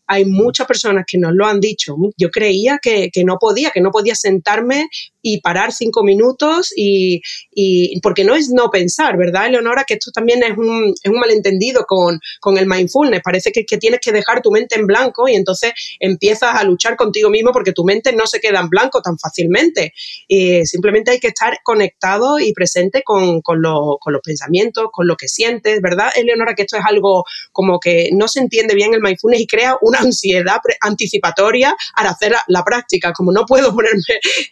hay 0.07 0.25
muchas 0.25 0.67
personas 0.67 1.05
que 1.07 1.17
nos 1.17 1.33
lo 1.33 1.45
han 1.45 1.59
dicho. 1.59 1.95
Yo 2.17 2.29
creía 2.29 2.79
que, 2.81 3.09
que 3.11 3.23
no 3.23 3.37
podía, 3.39 3.71
que 3.71 3.81
no 3.81 3.91
podía 3.91 4.15
sentarme 4.15 4.87
y 5.21 5.41
parar 5.41 5.71
cinco 5.71 6.03
minutos 6.03 6.73
y, 6.75 7.21
y, 7.51 7.99
porque 8.01 8.23
no 8.23 8.35
es 8.35 8.49
no 8.49 8.69
pensar, 8.69 9.17
¿verdad, 9.17 9.47
Eleonora? 9.47 9.85
Que 9.85 9.95
esto 9.95 10.11
también 10.11 10.32
es 10.41 10.57
un, 10.57 10.93
es 11.01 11.11
un 11.11 11.19
malentendido 11.19 11.85
con, 11.85 12.19
el 12.57 12.67
mindfulness. 12.67 13.21
Parece 13.23 13.51
que, 13.51 13.65
que, 13.65 13.77
tienes 13.77 13.99
que 13.99 14.11
dejar 14.11 14.41
tu 14.41 14.51
mente 14.51 14.75
en 14.75 14.87
blanco 14.87 15.27
y 15.27 15.35
entonces 15.35 15.73
empiezas 15.99 16.55
a 16.55 16.63
luchar 16.63 16.95
contigo 16.95 17.29
mismo 17.29 17.51
porque 17.51 17.73
tu 17.73 17.83
mente 17.83 18.13
no 18.13 18.25
se 18.25 18.39
queda 18.39 18.59
en 18.61 18.69
blanco 18.69 19.01
tan 19.01 19.17
fácilmente. 19.19 19.93
Y 20.27 20.65
simplemente 20.65 21.11
hay 21.11 21.19
que 21.19 21.27
estar 21.27 21.59
conectado 21.63 22.39
y 22.39 22.53
presente 22.53 23.03
con, 23.03 23.41
con, 23.41 23.61
lo, 23.61 23.97
con 23.99 24.13
los 24.13 24.21
pensamientos, 24.23 24.87
con 24.91 25.07
lo 25.07 25.15
que 25.15 25.27
sientes, 25.27 25.81
¿verdad, 25.81 26.09
Eleonora? 26.15 26.55
Que 26.55 26.63
esto 26.63 26.77
es 26.77 26.83
algo 26.87 27.25
como 27.51 27.79
que 27.79 28.09
no 28.13 28.27
se 28.27 28.39
entiende 28.39 28.73
bien 28.73 28.93
el 28.93 29.01
mindfulness 29.01 29.41
y 29.41 29.47
crea 29.47 29.77
una 29.81 29.99
ansiedad 29.99 30.59
anticipatoria 30.81 31.75
al 31.95 32.07
hacer 32.07 32.33
la, 32.47 32.63
práctica. 32.63 33.11
Como 33.11 33.31
no 33.31 33.45
puedo 33.45 33.73
ponerme... 33.75 34.01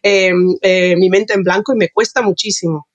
Eh, 0.04 0.32
eh, 0.62 0.96
mi 0.98 1.10
mente 1.10 1.34
en 1.34 1.44
blanco 1.44 1.74
y 1.74 1.78
me 1.78 1.90
cuesta 1.90 2.22
muchísimo. 2.22 2.88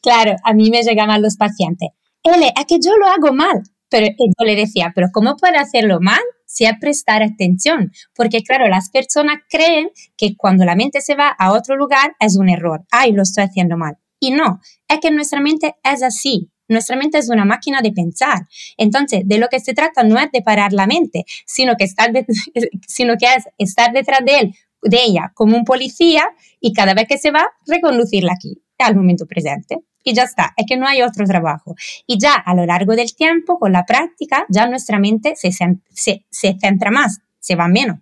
Claro, 0.00 0.36
a 0.44 0.52
mí 0.52 0.70
me 0.70 0.82
llegaban 0.82 1.22
los 1.22 1.36
pacientes. 1.36 1.90
Ele, 2.22 2.52
es 2.56 2.66
que 2.66 2.78
yo 2.82 2.96
lo 2.96 3.06
hago 3.06 3.34
mal. 3.34 3.62
Pero 3.88 4.06
yo 4.06 4.46
le 4.46 4.56
decía, 4.56 4.92
pero 4.94 5.08
¿cómo 5.12 5.36
puedo 5.36 5.58
hacerlo 5.58 5.98
mal? 6.00 6.20
Si 6.46 6.64
es 6.64 6.72
prestar 6.80 7.22
atención, 7.22 7.92
porque 8.14 8.42
claro, 8.42 8.68
las 8.68 8.90
personas 8.90 9.36
creen 9.50 9.90
que 10.16 10.34
cuando 10.36 10.64
la 10.64 10.74
mente 10.74 11.02
se 11.02 11.14
va 11.14 11.28
a 11.28 11.52
otro 11.52 11.76
lugar 11.76 12.14
es 12.18 12.36
un 12.38 12.48
error, 12.48 12.84
ay, 12.90 13.12
lo 13.12 13.22
estoy 13.22 13.44
haciendo 13.44 13.76
mal. 13.76 13.98
Y 14.18 14.30
no, 14.30 14.60
es 14.88 15.00
que 15.00 15.10
nuestra 15.10 15.40
mente 15.40 15.74
es 15.82 16.02
así, 16.02 16.50
nuestra 16.68 16.96
mente 16.96 17.18
es 17.18 17.28
una 17.28 17.44
máquina 17.44 17.80
de 17.82 17.92
pensar. 17.92 18.46
Entonces, 18.78 19.22
de 19.26 19.38
lo 19.38 19.48
que 19.48 19.60
se 19.60 19.74
trata 19.74 20.04
no 20.04 20.18
es 20.18 20.30
de 20.32 20.42
parar 20.42 20.72
la 20.72 20.86
mente, 20.86 21.24
sino 21.46 21.76
que, 21.76 21.84
estar 21.84 22.10
sino 22.86 23.16
que 23.18 23.26
es 23.26 23.44
estar 23.58 23.92
detrás 23.92 24.20
de 24.24 24.38
él 24.38 24.54
de 24.82 25.04
ella 25.04 25.32
como 25.34 25.56
un 25.56 25.64
policía 25.64 26.24
y 26.60 26.72
cada 26.72 26.94
vez 26.94 27.06
que 27.08 27.18
se 27.18 27.30
va, 27.30 27.46
reconducirla 27.66 28.32
aquí, 28.32 28.62
al 28.78 28.96
momento 28.96 29.26
presente. 29.26 29.78
Y 30.04 30.14
ya 30.14 30.24
está, 30.24 30.52
es 30.56 30.66
que 30.66 30.76
no 30.76 30.86
hay 30.86 31.02
otro 31.02 31.24
trabajo. 31.26 31.74
Y 32.06 32.18
ya 32.18 32.34
a 32.34 32.54
lo 32.54 32.66
largo 32.66 32.94
del 32.94 33.14
tiempo, 33.14 33.58
con 33.58 33.72
la 33.72 33.84
práctica, 33.84 34.46
ya 34.48 34.66
nuestra 34.66 34.98
mente 34.98 35.34
se, 35.36 35.52
se, 35.52 36.24
se 36.30 36.56
centra 36.60 36.90
más, 36.90 37.20
se 37.38 37.54
va 37.54 37.68
menos. 37.68 37.98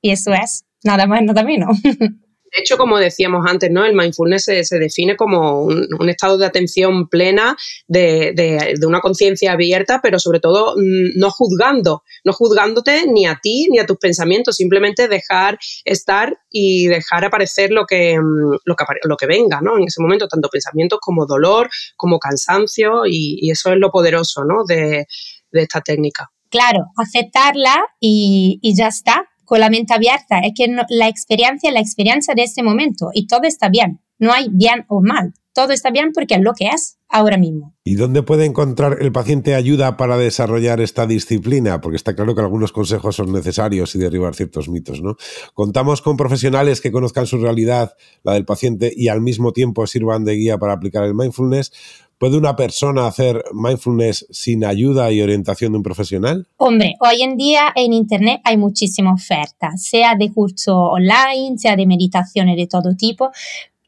Y 0.00 0.10
eso 0.10 0.32
es 0.32 0.64
nada 0.84 1.06
más, 1.06 1.22
nada 1.22 1.42
menos. 1.42 1.78
De 2.54 2.62
hecho, 2.62 2.78
como 2.78 2.98
decíamos 2.98 3.44
antes, 3.46 3.70
¿no? 3.70 3.84
El 3.84 3.94
mindfulness 3.94 4.44
se, 4.44 4.78
define 4.78 5.16
como 5.16 5.62
un, 5.62 6.08
estado 6.08 6.38
de 6.38 6.46
atención 6.46 7.08
plena, 7.08 7.56
de, 7.86 8.74
una 8.86 9.00
conciencia 9.00 9.52
abierta, 9.52 10.00
pero 10.02 10.18
sobre 10.18 10.40
todo 10.40 10.74
mm, 10.76 11.18
no 11.18 11.30
juzgando, 11.30 12.02
no 12.24 12.32
juzgándote 12.32 13.06
ni 13.06 13.26
a 13.26 13.38
ti 13.42 13.68
ni 13.70 13.78
a 13.78 13.86
tus 13.86 13.98
pensamientos, 13.98 14.56
simplemente 14.56 15.08
dejar 15.08 15.58
estar 15.84 16.38
y 16.50 16.86
dejar 16.86 17.24
aparecer 17.24 17.70
lo 17.70 17.84
que, 17.84 18.18
mm, 18.18 18.58
lo 18.64 18.76
que, 18.76 18.84
lo 19.04 19.16
que 19.16 19.26
venga, 19.26 19.60
¿no? 19.60 19.76
En 19.76 19.84
ese 19.84 20.00
momento, 20.00 20.28
tanto 20.28 20.48
pensamientos 20.48 20.98
como 21.02 21.26
dolor, 21.26 21.68
como 21.96 22.18
cansancio, 22.18 23.02
y, 23.06 23.50
eso 23.50 23.72
es 23.72 23.78
lo 23.78 23.90
poderoso, 23.90 24.44
¿no? 24.44 24.64
De, 24.66 25.06
esta 25.52 25.80
técnica. 25.80 26.30
Claro, 26.50 26.86
aceptarla 26.96 27.82
y, 27.98 28.58
y 28.62 28.76
ya 28.76 28.88
está 28.88 29.28
con 29.48 29.60
la 29.60 29.70
mente 29.70 29.94
abierta, 29.94 30.40
es 30.40 30.52
que 30.54 30.68
la 30.90 31.08
experiencia 31.08 31.70
es 31.70 31.74
la 31.74 31.80
experiencia 31.80 32.34
de 32.34 32.42
este 32.42 32.62
momento 32.62 33.08
y 33.14 33.26
todo 33.26 33.44
está 33.44 33.70
bien, 33.70 34.00
no 34.18 34.30
hay 34.32 34.48
bien 34.52 34.84
o 34.88 35.00
mal, 35.00 35.32
todo 35.54 35.72
está 35.72 35.90
bien 35.90 36.12
porque 36.12 36.34
es 36.34 36.42
lo 36.42 36.52
que 36.52 36.66
es 36.66 36.98
ahora 37.08 37.38
mismo. 37.38 37.74
¿Y 37.82 37.94
dónde 37.94 38.22
puede 38.22 38.44
encontrar 38.44 38.98
el 39.00 39.10
paciente 39.10 39.54
ayuda 39.54 39.96
para 39.96 40.18
desarrollar 40.18 40.82
esta 40.82 41.06
disciplina? 41.06 41.80
Porque 41.80 41.96
está 41.96 42.14
claro 42.14 42.34
que 42.34 42.42
algunos 42.42 42.72
consejos 42.72 43.16
son 43.16 43.32
necesarios 43.32 43.94
y 43.94 43.98
derribar 43.98 44.34
ciertos 44.34 44.68
mitos, 44.68 45.00
¿no? 45.00 45.16
Contamos 45.54 46.02
con 46.02 46.18
profesionales 46.18 46.82
que 46.82 46.92
conozcan 46.92 47.26
su 47.26 47.38
realidad, 47.38 47.94
la 48.24 48.34
del 48.34 48.44
paciente, 48.44 48.92
y 48.94 49.08
al 49.08 49.22
mismo 49.22 49.52
tiempo 49.52 49.86
sirvan 49.86 50.26
de 50.26 50.34
guía 50.34 50.58
para 50.58 50.74
aplicar 50.74 51.04
el 51.04 51.14
mindfulness. 51.14 51.72
¿Puede 52.18 52.36
una 52.36 52.56
persona 52.56 53.06
hacer 53.06 53.44
mindfulness 53.52 54.26
sin 54.30 54.64
ayuda 54.64 55.12
y 55.12 55.22
orientación 55.22 55.70
de 55.70 55.78
un 55.78 55.84
profesional? 55.84 56.48
Hombre, 56.56 56.96
hoy 56.98 57.22
en 57.22 57.36
día 57.36 57.72
en 57.76 57.92
Internet 57.92 58.40
hay 58.42 58.56
muchísima 58.56 59.12
oferta, 59.12 59.76
sea 59.76 60.16
de 60.16 60.32
curso 60.32 60.76
online, 60.76 61.56
sea 61.58 61.76
de 61.76 61.86
meditaciones 61.86 62.56
de 62.56 62.66
todo 62.66 62.96
tipo. 62.96 63.30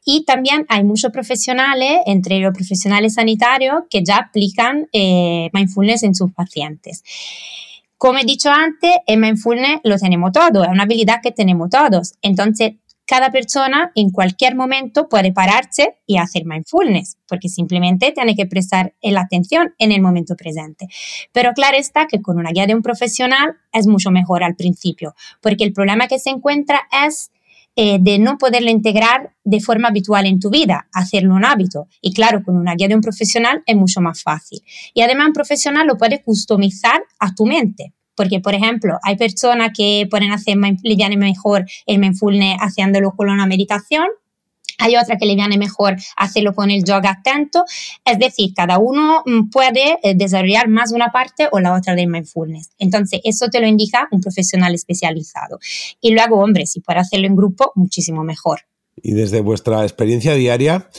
Y 0.05 0.23
también 0.23 0.65
hay 0.69 0.85
muchos 0.85 1.11
profesionales, 1.11 1.99
entre 2.05 2.39
los 2.39 2.53
profesionales 2.53 3.15
sanitarios, 3.15 3.83
que 3.89 4.01
ya 4.01 4.15
aplican 4.17 4.87
eh, 4.93 5.49
mindfulness 5.51 6.03
en 6.03 6.15
sus 6.15 6.31
pacientes. 6.31 7.03
Como 7.97 8.17
he 8.17 8.23
dicho 8.23 8.49
antes, 8.49 8.95
el 9.07 9.19
mindfulness 9.19 9.81
lo 9.83 9.97
tenemos 9.97 10.31
todos, 10.31 10.65
es 10.65 10.71
una 10.71 10.83
habilidad 10.83 11.19
que 11.21 11.31
tenemos 11.31 11.69
todos. 11.69 12.13
Entonces, 12.21 12.75
cada 13.11 13.29
persona 13.29 13.91
en 13.95 14.09
cualquier 14.09 14.55
momento 14.55 15.09
puede 15.09 15.33
pararse 15.33 15.97
y 16.07 16.15
hacer 16.15 16.45
mindfulness, 16.45 17.17
porque 17.27 17.49
simplemente 17.49 18.13
tiene 18.13 18.37
que 18.37 18.45
prestar 18.45 18.93
la 19.01 19.19
atención 19.19 19.75
en 19.79 19.91
el 19.91 20.01
momento 20.01 20.37
presente. 20.37 20.87
Pero 21.33 21.51
claro 21.51 21.75
está 21.75 22.07
que 22.07 22.21
con 22.21 22.37
una 22.37 22.51
guía 22.51 22.67
de 22.67 22.73
un 22.73 22.81
profesional 22.81 23.57
es 23.73 23.85
mucho 23.85 24.11
mejor 24.11 24.45
al 24.45 24.55
principio, 24.55 25.13
porque 25.41 25.65
el 25.65 25.73
problema 25.73 26.07
que 26.07 26.19
se 26.19 26.29
encuentra 26.29 26.83
es 27.05 27.31
eh, 27.75 27.97
de 27.99 28.17
no 28.17 28.37
poderlo 28.37 28.69
integrar 28.69 29.35
de 29.43 29.59
forma 29.59 29.89
habitual 29.89 30.25
en 30.25 30.39
tu 30.39 30.49
vida, 30.49 30.87
hacerlo 30.93 31.35
un 31.35 31.43
hábito. 31.43 31.89
Y 31.99 32.13
claro, 32.13 32.43
con 32.43 32.55
una 32.55 32.75
guía 32.75 32.87
de 32.87 32.95
un 32.95 33.01
profesional 33.01 33.61
es 33.65 33.75
mucho 33.75 33.99
más 33.99 34.23
fácil. 34.23 34.61
Y 34.93 35.01
además 35.01 35.27
un 35.27 35.33
profesional 35.33 35.85
lo 35.85 35.97
puede 35.97 36.21
customizar 36.23 37.03
a 37.19 37.35
tu 37.35 37.45
mente. 37.45 37.91
Porque, 38.15 38.39
por 38.39 38.53
ejemplo, 38.53 38.97
hay 39.03 39.15
personas 39.15 39.71
que 39.75 40.07
pueden 40.09 40.31
hacer, 40.31 40.57
le 40.57 40.95
viene 40.95 41.17
mejor 41.17 41.65
el 41.85 41.99
mindfulness 41.99 42.57
haciéndolo 42.59 43.11
con 43.11 43.29
una 43.29 43.45
meditación, 43.45 44.07
hay 44.81 44.95
otras 44.95 45.19
que 45.19 45.27
le 45.27 45.35
viene 45.35 45.57
mejor 45.59 45.95
hacerlo 46.17 46.55
con 46.55 46.71
el 46.71 46.83
yoga 46.83 47.11
atento. 47.11 47.63
Es 48.03 48.17
decir, 48.17 48.51
cada 48.55 48.79
uno 48.79 49.21
mm, 49.25 49.49
puede 49.49 49.99
eh, 50.01 50.15
desarrollar 50.15 50.67
más 50.69 50.91
una 50.91 51.11
parte 51.11 51.47
o 51.51 51.59
la 51.59 51.75
otra 51.75 51.93
del 51.93 52.07
mindfulness. 52.07 52.71
Entonces, 52.79 53.21
eso 53.23 53.47
te 53.49 53.59
lo 53.61 53.67
indica 53.67 54.07
un 54.11 54.21
profesional 54.21 54.73
especializado. 54.73 55.59
Y 56.01 56.13
luego, 56.13 56.39
hombre, 56.39 56.65
si 56.65 56.81
puede 56.81 56.99
hacerlo 56.99 57.27
en 57.27 57.35
grupo, 57.35 57.71
muchísimo 57.75 58.23
mejor. 58.23 58.61
Y 58.95 59.13
desde 59.13 59.41
vuestra 59.41 59.83
experiencia 59.83 60.33
diaria, 60.33 60.89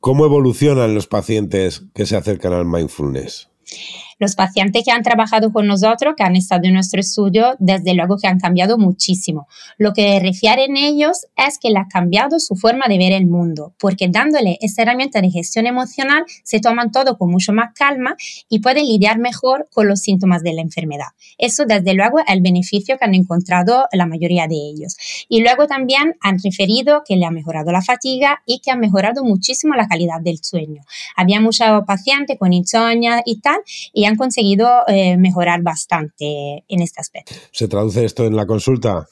¿cómo 0.00 0.24
evolucionan 0.24 0.94
los 0.94 1.06
pacientes 1.06 1.82
que 1.94 2.06
se 2.06 2.16
acercan 2.16 2.54
al 2.54 2.64
mindfulness? 2.64 3.50
Los 4.18 4.34
pacientes 4.34 4.82
que 4.84 4.90
han 4.90 5.02
trabajado 5.02 5.52
con 5.52 5.66
nosotros, 5.66 6.14
que 6.16 6.22
han 6.22 6.36
estado 6.36 6.64
en 6.64 6.74
nuestro 6.74 7.00
estudio, 7.00 7.54
desde 7.58 7.94
luego 7.94 8.16
que 8.16 8.26
han 8.26 8.38
cambiado 8.38 8.78
muchísimo. 8.78 9.46
Lo 9.78 9.92
que 9.92 10.20
refieren 10.20 10.76
ellos 10.76 11.26
es 11.36 11.58
que 11.58 11.70
le 11.70 11.78
ha 11.78 11.88
cambiado 11.88 12.38
su 12.40 12.54
forma 12.56 12.86
de 12.88 12.98
ver 12.98 13.12
el 13.12 13.26
mundo, 13.26 13.74
porque 13.78 14.08
dándole 14.08 14.58
esta 14.60 14.82
herramienta 14.82 15.20
de 15.20 15.30
gestión 15.30 15.66
emocional 15.66 16.24
se 16.42 16.60
toman 16.60 16.90
todo 16.90 17.18
con 17.18 17.30
mucho 17.30 17.52
más 17.52 17.72
calma 17.74 18.16
y 18.48 18.60
pueden 18.60 18.86
lidiar 18.86 19.18
mejor 19.18 19.68
con 19.72 19.88
los 19.88 20.00
síntomas 20.00 20.42
de 20.42 20.54
la 20.54 20.62
enfermedad. 20.62 21.08
Eso 21.38 21.64
desde 21.66 21.94
luego 21.94 22.18
es 22.20 22.26
el 22.28 22.40
beneficio 22.40 22.96
que 22.98 23.04
han 23.04 23.14
encontrado 23.14 23.86
la 23.92 24.06
mayoría 24.06 24.46
de 24.46 24.56
ellos. 24.56 24.96
Y 25.28 25.42
luego 25.42 25.66
también 25.66 26.16
han 26.20 26.38
referido 26.42 27.02
que 27.06 27.16
le 27.16 27.26
ha 27.26 27.30
mejorado 27.30 27.72
la 27.72 27.82
fatiga 27.82 28.42
y 28.46 28.60
que 28.60 28.70
ha 28.70 28.76
mejorado 28.76 29.24
muchísimo 29.24 29.74
la 29.74 29.88
calidad 29.88 30.20
del 30.20 30.38
sueño. 30.42 30.82
Había 31.16 31.40
muchos 31.40 31.66
pacientes 31.86 32.38
con 32.38 32.52
insomnio 32.52 33.12
y 33.24 33.40
tal, 33.40 33.60
y 33.92 34.03
han 34.04 34.16
conseguido 34.16 34.68
eh, 34.86 35.16
mejorar 35.16 35.62
bastante 35.62 36.64
en 36.68 36.82
este 36.82 37.00
aspecto. 37.00 37.34
¿Se 37.52 37.68
traduce 37.68 38.04
esto 38.04 38.26
en 38.26 38.36
la 38.36 38.46
consulta? 38.46 39.06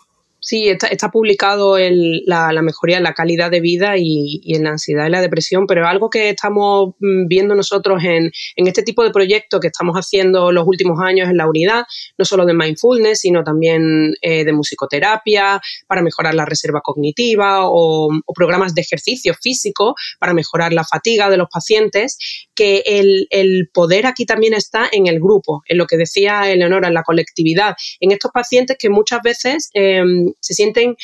Sí, 0.45 0.69
está, 0.69 1.09
publicado 1.13 1.77
la, 1.79 2.63
mejoría 2.63 2.97
en 2.97 3.05
la 3.05 3.15
calidad 3.15 3.49
de 3.49 3.61
vida 3.61 3.95
y, 3.97 4.41
en 4.53 4.65
la 4.65 4.71
ansiedad 4.71 5.07
y 5.07 5.11
la 5.11 5.21
depresión, 5.21 5.69
pero 5.69 5.87
algo 5.87 6.11
que 6.11 6.31
estamos 6.31 6.97
mm, 6.99 7.29
viendo 7.29 7.55
nosotros 7.55 8.03
en, 8.03 8.33
este 8.57 8.83
tipo 8.83 9.05
de 9.05 9.13
proyectos 9.13 9.61
que 9.61 9.69
estamos 9.69 9.95
haciendo 9.95 10.51
los 10.51 10.67
últimos 10.67 10.99
años 11.01 11.29
en 11.29 11.37
la 11.37 11.49
unidad, 11.49 11.85
no 12.19 12.25
solo 12.25 12.45
de 12.45 12.55
mindfulness, 12.55 13.21
sino 13.21 13.45
también 13.45 14.15
eh, 14.21 14.45
de 14.45 14.53
musicoterapia 14.53 15.61
para 15.87 16.03
mejorar 16.03 16.35
la 16.35 16.45
reserva 16.45 16.81
cognitiva 16.81 17.61
o, 17.63 18.11
programas 18.35 18.75
de 18.75 18.81
ejercicio 18.81 19.35
físico 19.41 19.95
para 20.19 20.35
mejorar 20.35 20.73
la 20.73 20.83
fatiga 20.83 21.31
de 21.31 21.37
los 21.37 21.49
pacientes, 21.49 22.19
que 22.63 22.85
el, 22.87 23.27
el 23.31 23.69
poder 23.75 24.07
aquí 24.07 24.25
también 24.25 24.55
está 24.55 24.89
en 24.93 25.09
el 25.09 25.19
grupo, 25.19 25.65
en 25.67 25.79
lo 25.79 25.87
que 25.87 25.97
decía 25.97 26.49
Eleonora, 26.49 26.87
en 26.87 26.95
la 26.95 27.03
colectividad, 27.03 27.75
en 27.99 28.13
estos 28.13 28.31
pacientes 28.31 28.77
que 28.79 28.89
muchas 28.89 29.21
veces 29.21 29.69
em, 29.75 30.33
se 30.39 30.55
sienten 30.55 30.95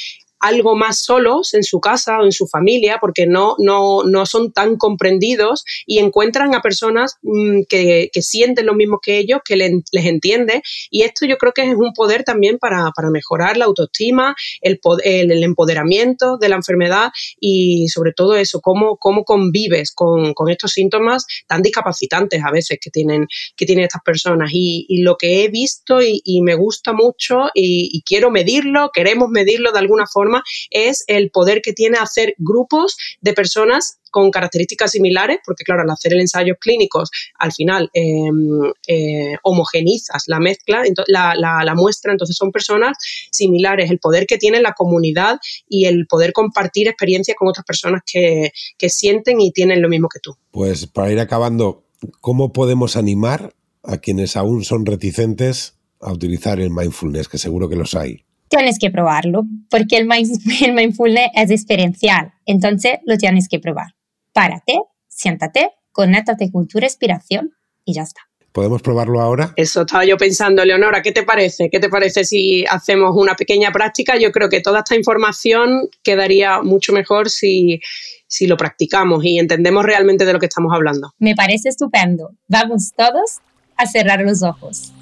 algo 0.40 0.76
más 0.76 1.00
solos 1.00 1.54
en 1.54 1.62
su 1.62 1.80
casa 1.80 2.18
o 2.20 2.24
en 2.24 2.32
su 2.32 2.46
familia 2.46 2.98
porque 3.00 3.26
no, 3.26 3.56
no, 3.58 4.02
no 4.04 4.26
son 4.26 4.52
tan 4.52 4.76
comprendidos 4.76 5.64
y 5.86 5.98
encuentran 5.98 6.54
a 6.54 6.60
personas 6.60 7.16
mm, 7.22 7.62
que, 7.68 8.10
sienten 8.20 8.66
lo 8.66 8.74
mismo 8.74 8.98
que 9.00 9.18
ellos, 9.18 9.40
que 9.44 9.56
les 9.56 10.04
entiende. 10.04 10.62
Y 10.90 11.02
esto 11.02 11.24
yo 11.24 11.38
creo 11.38 11.52
que 11.52 11.62
es 11.62 11.74
un 11.74 11.92
poder 11.92 12.24
también 12.24 12.58
para, 12.58 12.90
mejorar 13.10 13.56
la 13.56 13.64
autoestima, 13.64 14.34
el, 14.60 14.80
el, 15.04 15.42
empoderamiento 15.42 16.36
de 16.36 16.48
la 16.48 16.56
enfermedad 16.56 17.10
y 17.40 17.88
sobre 17.88 18.12
todo 18.12 18.36
eso, 18.36 18.60
cómo, 18.60 18.96
cómo 18.96 19.24
convives 19.24 19.92
con, 19.94 20.34
estos 20.48 20.72
síntomas 20.72 21.26
tan 21.46 21.62
discapacitantes 21.62 22.42
a 22.44 22.50
veces 22.50 22.78
que 22.80 22.90
tienen, 22.90 23.26
que 23.56 23.66
tienen 23.66 23.84
estas 23.84 24.02
personas. 24.02 24.50
Y, 24.52 24.86
lo 24.98 25.16
que 25.16 25.44
he 25.44 25.48
visto 25.48 26.00
y, 26.02 26.40
me 26.42 26.54
gusta 26.54 26.92
mucho 26.92 27.48
y 27.54 28.02
quiero 28.04 28.30
medirlo, 28.30 28.90
queremos 28.92 29.28
medirlo 29.30 29.72
de 29.72 29.78
alguna 29.78 30.06
forma, 30.06 30.27
es 30.70 31.04
el 31.06 31.30
poder 31.30 31.60
que 31.62 31.72
tiene 31.72 31.98
hacer 31.98 32.34
grupos 32.38 32.96
de 33.20 33.32
personas 33.32 33.98
con 34.10 34.30
características 34.30 34.92
similares, 34.92 35.38
porque 35.44 35.64
claro, 35.64 35.82
al 35.82 35.90
hacer 35.90 36.12
el 36.12 36.20
ensayo 36.20 36.56
clínicos, 36.60 37.10
al 37.38 37.52
final 37.52 37.90
em, 37.92 38.72
eh, 38.86 39.36
homogenizas 39.42 40.24
la 40.26 40.40
mezcla, 40.40 40.82
la, 41.06 41.34
la, 41.36 41.74
muestra, 41.74 42.12
entonces 42.12 42.36
son 42.36 42.50
personas 42.50 42.96
similares, 43.30 43.90
el 43.90 43.98
poder 43.98 44.26
que 44.26 44.38
tiene 44.38 44.60
la 44.60 44.72
comunidad 44.72 45.38
y 45.68 45.86
el 45.86 46.06
poder 46.06 46.32
compartir 46.32 46.88
experiencias 46.88 47.36
con 47.36 47.48
otras 47.48 47.64
personas 47.64 48.02
que, 48.10 48.52
que 48.76 48.88
sienten 48.88 49.40
y 49.40 49.52
tienen 49.52 49.82
lo 49.82 49.88
mismo 49.88 50.08
que 50.08 50.20
tú. 50.20 50.36
Pues 50.50 50.86
para 50.86 51.12
ir 51.12 51.20
acabando, 51.20 51.84
¿cómo 52.20 52.52
podemos 52.52 52.96
animar 52.96 53.54
a 53.82 53.98
quienes 53.98 54.36
aún 54.36 54.64
son 54.64 54.86
reticentes 54.86 55.74
a 56.00 56.12
utilizar 56.12 56.60
el 56.60 56.70
mindfulness, 56.70 57.28
que 57.28 57.38
seguro 57.38 57.68
que 57.68 57.76
los 57.76 57.94
hay? 57.94 58.24
Tienes 58.48 58.78
que 58.78 58.90
probarlo, 58.90 59.44
porque 59.70 59.96
el, 59.98 60.06
mindfulness 60.06 61.30
es 61.34 61.50
experiencial, 61.50 62.32
entonces 62.46 62.98
lo 63.06 63.16
tienes 63.16 63.48
que 63.48 63.60
probar. 63.60 63.94
Párate, 64.32 64.78
siéntate, 65.08 65.70
conéctate 65.92 66.50
con 66.50 66.66
tu 66.66 66.78
respiración 66.78 67.52
y 67.84 67.94
ya 67.94 68.02
está. 68.02 68.22
¿Podemos 68.52 68.82
probarlo 68.82 69.20
ahora? 69.20 69.52
Eso 69.56 69.82
estaba 69.82 70.04
yo 70.04 70.16
pensando, 70.16 70.64
Leonora, 70.64 71.02
¿qué 71.02 71.12
te 71.12 71.22
parece? 71.22 71.68
¿Qué 71.70 71.78
te 71.78 71.88
parece 71.88 72.24
si 72.24 72.64
hacemos 72.68 73.14
una 73.14 73.34
pequeña 73.34 73.70
práctica? 73.70 74.16
Yo 74.16 74.32
creo 74.32 74.48
que 74.48 74.60
toda 74.60 74.80
esta 74.80 74.96
información 74.96 75.88
quedaría 76.02 76.62
mucho 76.62 76.92
mejor 76.92 77.28
si, 77.28 77.80
si 78.26 78.46
lo 78.46 78.56
practicamos 78.56 79.24
y 79.24 79.38
entendemos 79.38 79.84
realmente 79.84 80.24
de 80.24 80.32
lo 80.32 80.40
que 80.40 80.46
estamos 80.46 80.72
hablando. 80.74 81.12
Me 81.18 81.36
parece 81.36 81.68
estupendo. 81.68 82.30
Vamos 82.48 82.92
todos 82.96 83.38
a 83.76 83.86
cerrar 83.86 84.22
los 84.22 84.42
ojos. 84.42 84.92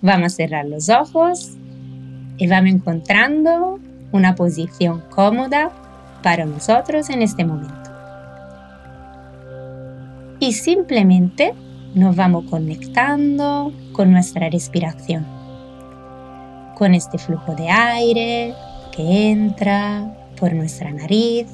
Vamos 0.00 0.32
a 0.32 0.36
cerrar 0.36 0.64
los 0.64 0.88
ojos 0.88 1.56
y 2.38 2.46
vamos 2.46 2.70
encontrando 2.70 3.78
una 4.12 4.34
posición 4.34 5.02
cómoda 5.10 5.70
para 6.22 6.44
nosotros 6.44 7.10
en 7.10 7.22
este 7.22 7.44
momento. 7.44 7.90
Y 10.38 10.52
simplemente 10.52 11.54
nos 11.94 12.14
vamos 12.14 12.44
conectando 12.50 13.72
con 13.92 14.12
nuestra 14.12 14.50
respiración, 14.50 15.26
con 16.74 16.94
este 16.94 17.18
flujo 17.18 17.54
de 17.54 17.70
aire 17.70 18.54
que 18.94 19.30
entra 19.30 20.14
por 20.38 20.52
nuestra 20.52 20.90
nariz, 20.92 21.46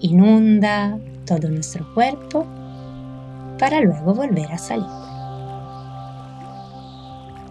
inunda 0.00 0.98
todo 1.26 1.48
nuestro 1.48 1.92
cuerpo 1.94 2.46
para 3.58 3.80
luego 3.80 4.14
volver 4.14 4.50
a 4.52 4.58
salir. 4.58 4.86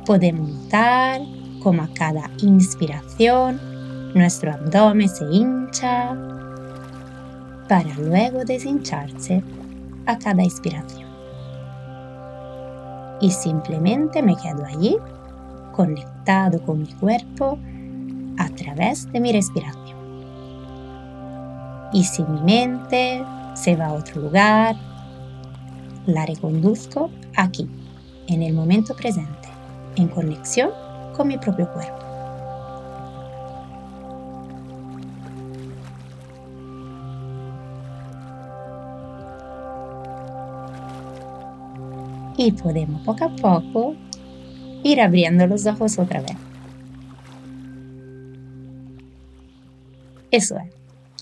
Podemos 0.06 0.50
notar 0.50 1.22
como 1.62 1.84
a 1.84 1.90
cada 1.94 2.30
inspiración 2.40 3.60
nuestro 4.14 4.52
abdomen 4.52 5.08
se 5.08 5.26
hincha 5.26 6.18
para 7.70 7.94
luego 7.96 8.44
deshincharse 8.44 9.42
a 10.06 10.18
cada 10.18 10.44
inspiración. 10.44 11.10
Y 13.22 13.32
simplemente 13.32 14.22
me 14.22 14.36
quedo 14.36 14.66
allí 14.66 14.98
conectado 15.72 16.62
con 16.64 16.80
mi 16.82 16.94
cuerpo 16.96 17.58
a 18.38 18.50
través 18.50 19.10
de 19.12 19.20
mi 19.20 19.32
respiración. 19.32 19.98
Y 21.94 22.04
si 22.04 22.24
mi 22.24 22.42
mente 22.42 23.24
se 23.54 23.76
va 23.76 23.88
a 23.88 23.94
otro 23.94 24.22
lugar, 24.22 24.76
la 26.06 26.26
reconduzco 26.26 27.10
aquí, 27.38 27.70
en 28.28 28.42
el 28.42 28.54
momento 28.54 28.96
presente, 28.96 29.50
en 29.96 30.08
conexión 30.08 30.72
con 31.16 31.28
mi 31.28 31.38
propio 31.38 31.72
cuerpo. 31.72 32.00
Y 42.38 42.52
podemos 42.54 43.02
poco 43.06 43.26
a 43.26 43.36
poco 43.36 43.96
ir 44.84 45.00
abriendo 45.00 45.46
los 45.46 45.66
ojos 45.68 46.00
otra 46.00 46.22
vez. 46.22 46.38
Eso 50.32 50.56
es. 50.58 50.74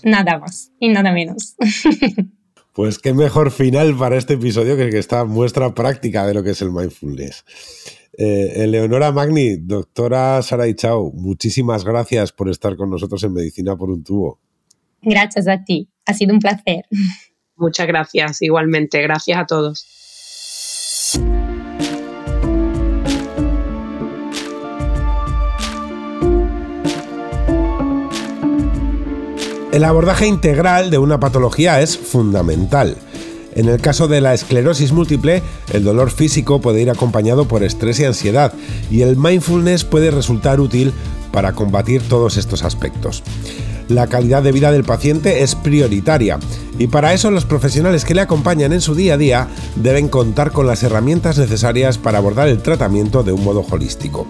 Nada 0.02 0.38
más 0.38 0.72
y 0.78 0.88
nada 0.88 1.12
menos. 1.12 1.56
Pues 2.72 2.98
qué 2.98 3.12
mejor 3.12 3.50
final 3.50 3.96
para 3.96 4.16
este 4.16 4.34
episodio 4.34 4.76
que, 4.76 4.96
esta 4.96 5.24
muestra 5.24 5.74
práctica 5.74 6.24
de 6.24 6.34
lo 6.34 6.44
que 6.44 6.50
es 6.50 6.62
el 6.62 6.70
mindfulness. 6.70 7.44
Eh, 8.12 8.64
Eleonora 8.64 9.12
Magni, 9.12 9.56
doctora 9.56 10.42
Sara 10.42 10.72
Chao, 10.74 11.12
muchísimas 11.12 11.84
gracias 11.84 12.32
por 12.32 12.48
estar 12.48 12.76
con 12.76 12.90
nosotros 12.90 13.22
en 13.24 13.32
Medicina 13.32 13.76
por 13.76 13.90
un 13.90 14.02
tubo. 14.02 14.40
Gracias 15.02 15.48
a 15.48 15.64
ti, 15.64 15.88
ha 16.06 16.14
sido 16.14 16.34
un 16.34 16.40
placer. 16.40 16.84
Muchas 17.56 17.86
gracias, 17.86 18.42
igualmente, 18.42 19.00
gracias 19.02 19.38
a 19.38 19.46
todos. 19.46 19.86
El 29.72 29.84
abordaje 29.84 30.26
integral 30.26 30.90
de 30.90 30.98
una 30.98 31.20
patología 31.20 31.80
es 31.80 31.96
fundamental. 31.96 32.96
En 33.60 33.68
el 33.68 33.78
caso 33.78 34.08
de 34.08 34.22
la 34.22 34.32
esclerosis 34.32 34.90
múltiple, 34.90 35.42
el 35.74 35.84
dolor 35.84 36.10
físico 36.10 36.62
puede 36.62 36.80
ir 36.80 36.88
acompañado 36.88 37.46
por 37.46 37.62
estrés 37.62 38.00
y 38.00 38.06
ansiedad, 38.06 38.54
y 38.90 39.02
el 39.02 39.18
mindfulness 39.18 39.84
puede 39.84 40.10
resultar 40.10 40.60
útil 40.60 40.94
para 41.30 41.52
combatir 41.52 42.00
todos 42.00 42.38
estos 42.38 42.64
aspectos. 42.64 43.22
La 43.86 44.06
calidad 44.06 44.42
de 44.42 44.52
vida 44.52 44.72
del 44.72 44.84
paciente 44.84 45.42
es 45.42 45.56
prioritaria 45.56 46.38
y 46.78 46.86
para 46.86 47.12
eso 47.12 47.30
los 47.30 47.44
profesionales 47.44 48.06
que 48.06 48.14
le 48.14 48.22
acompañan 48.22 48.72
en 48.72 48.80
su 48.80 48.94
día 48.94 49.14
a 49.14 49.18
día 49.18 49.48
deben 49.76 50.08
contar 50.08 50.52
con 50.52 50.66
las 50.66 50.82
herramientas 50.82 51.36
necesarias 51.36 51.98
para 51.98 52.16
abordar 52.16 52.48
el 52.48 52.62
tratamiento 52.62 53.22
de 53.24 53.32
un 53.32 53.44
modo 53.44 53.66
holístico. 53.70 54.26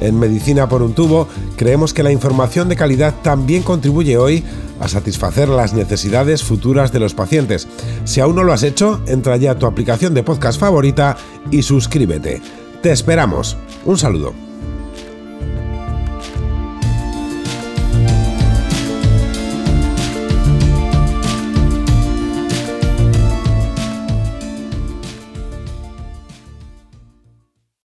En 0.00 0.18
Medicina 0.18 0.68
por 0.68 0.82
un 0.82 0.94
tubo 0.94 1.28
creemos 1.56 1.94
que 1.94 2.02
la 2.02 2.12
información 2.12 2.68
de 2.68 2.76
calidad 2.76 3.14
también 3.22 3.62
contribuye 3.62 4.16
hoy 4.16 4.44
a 4.80 4.88
satisfacer 4.88 5.48
las 5.48 5.72
necesidades 5.72 6.42
futuras 6.42 6.92
de 6.92 7.00
los 7.00 7.14
pacientes. 7.14 7.68
Si 8.04 8.20
aún 8.20 8.36
no 8.36 8.44
lo 8.44 8.52
has 8.52 8.62
hecho, 8.62 9.00
entra 9.06 9.36
ya 9.36 9.52
a 9.52 9.58
tu 9.58 9.66
aplicación 9.66 10.14
de 10.14 10.22
podcast 10.22 10.58
favorita 10.58 11.16
y 11.50 11.62
suscríbete. 11.62 12.42
Te 12.82 12.92
esperamos. 12.92 13.56
Un 13.84 13.98
saludo. 13.98 14.53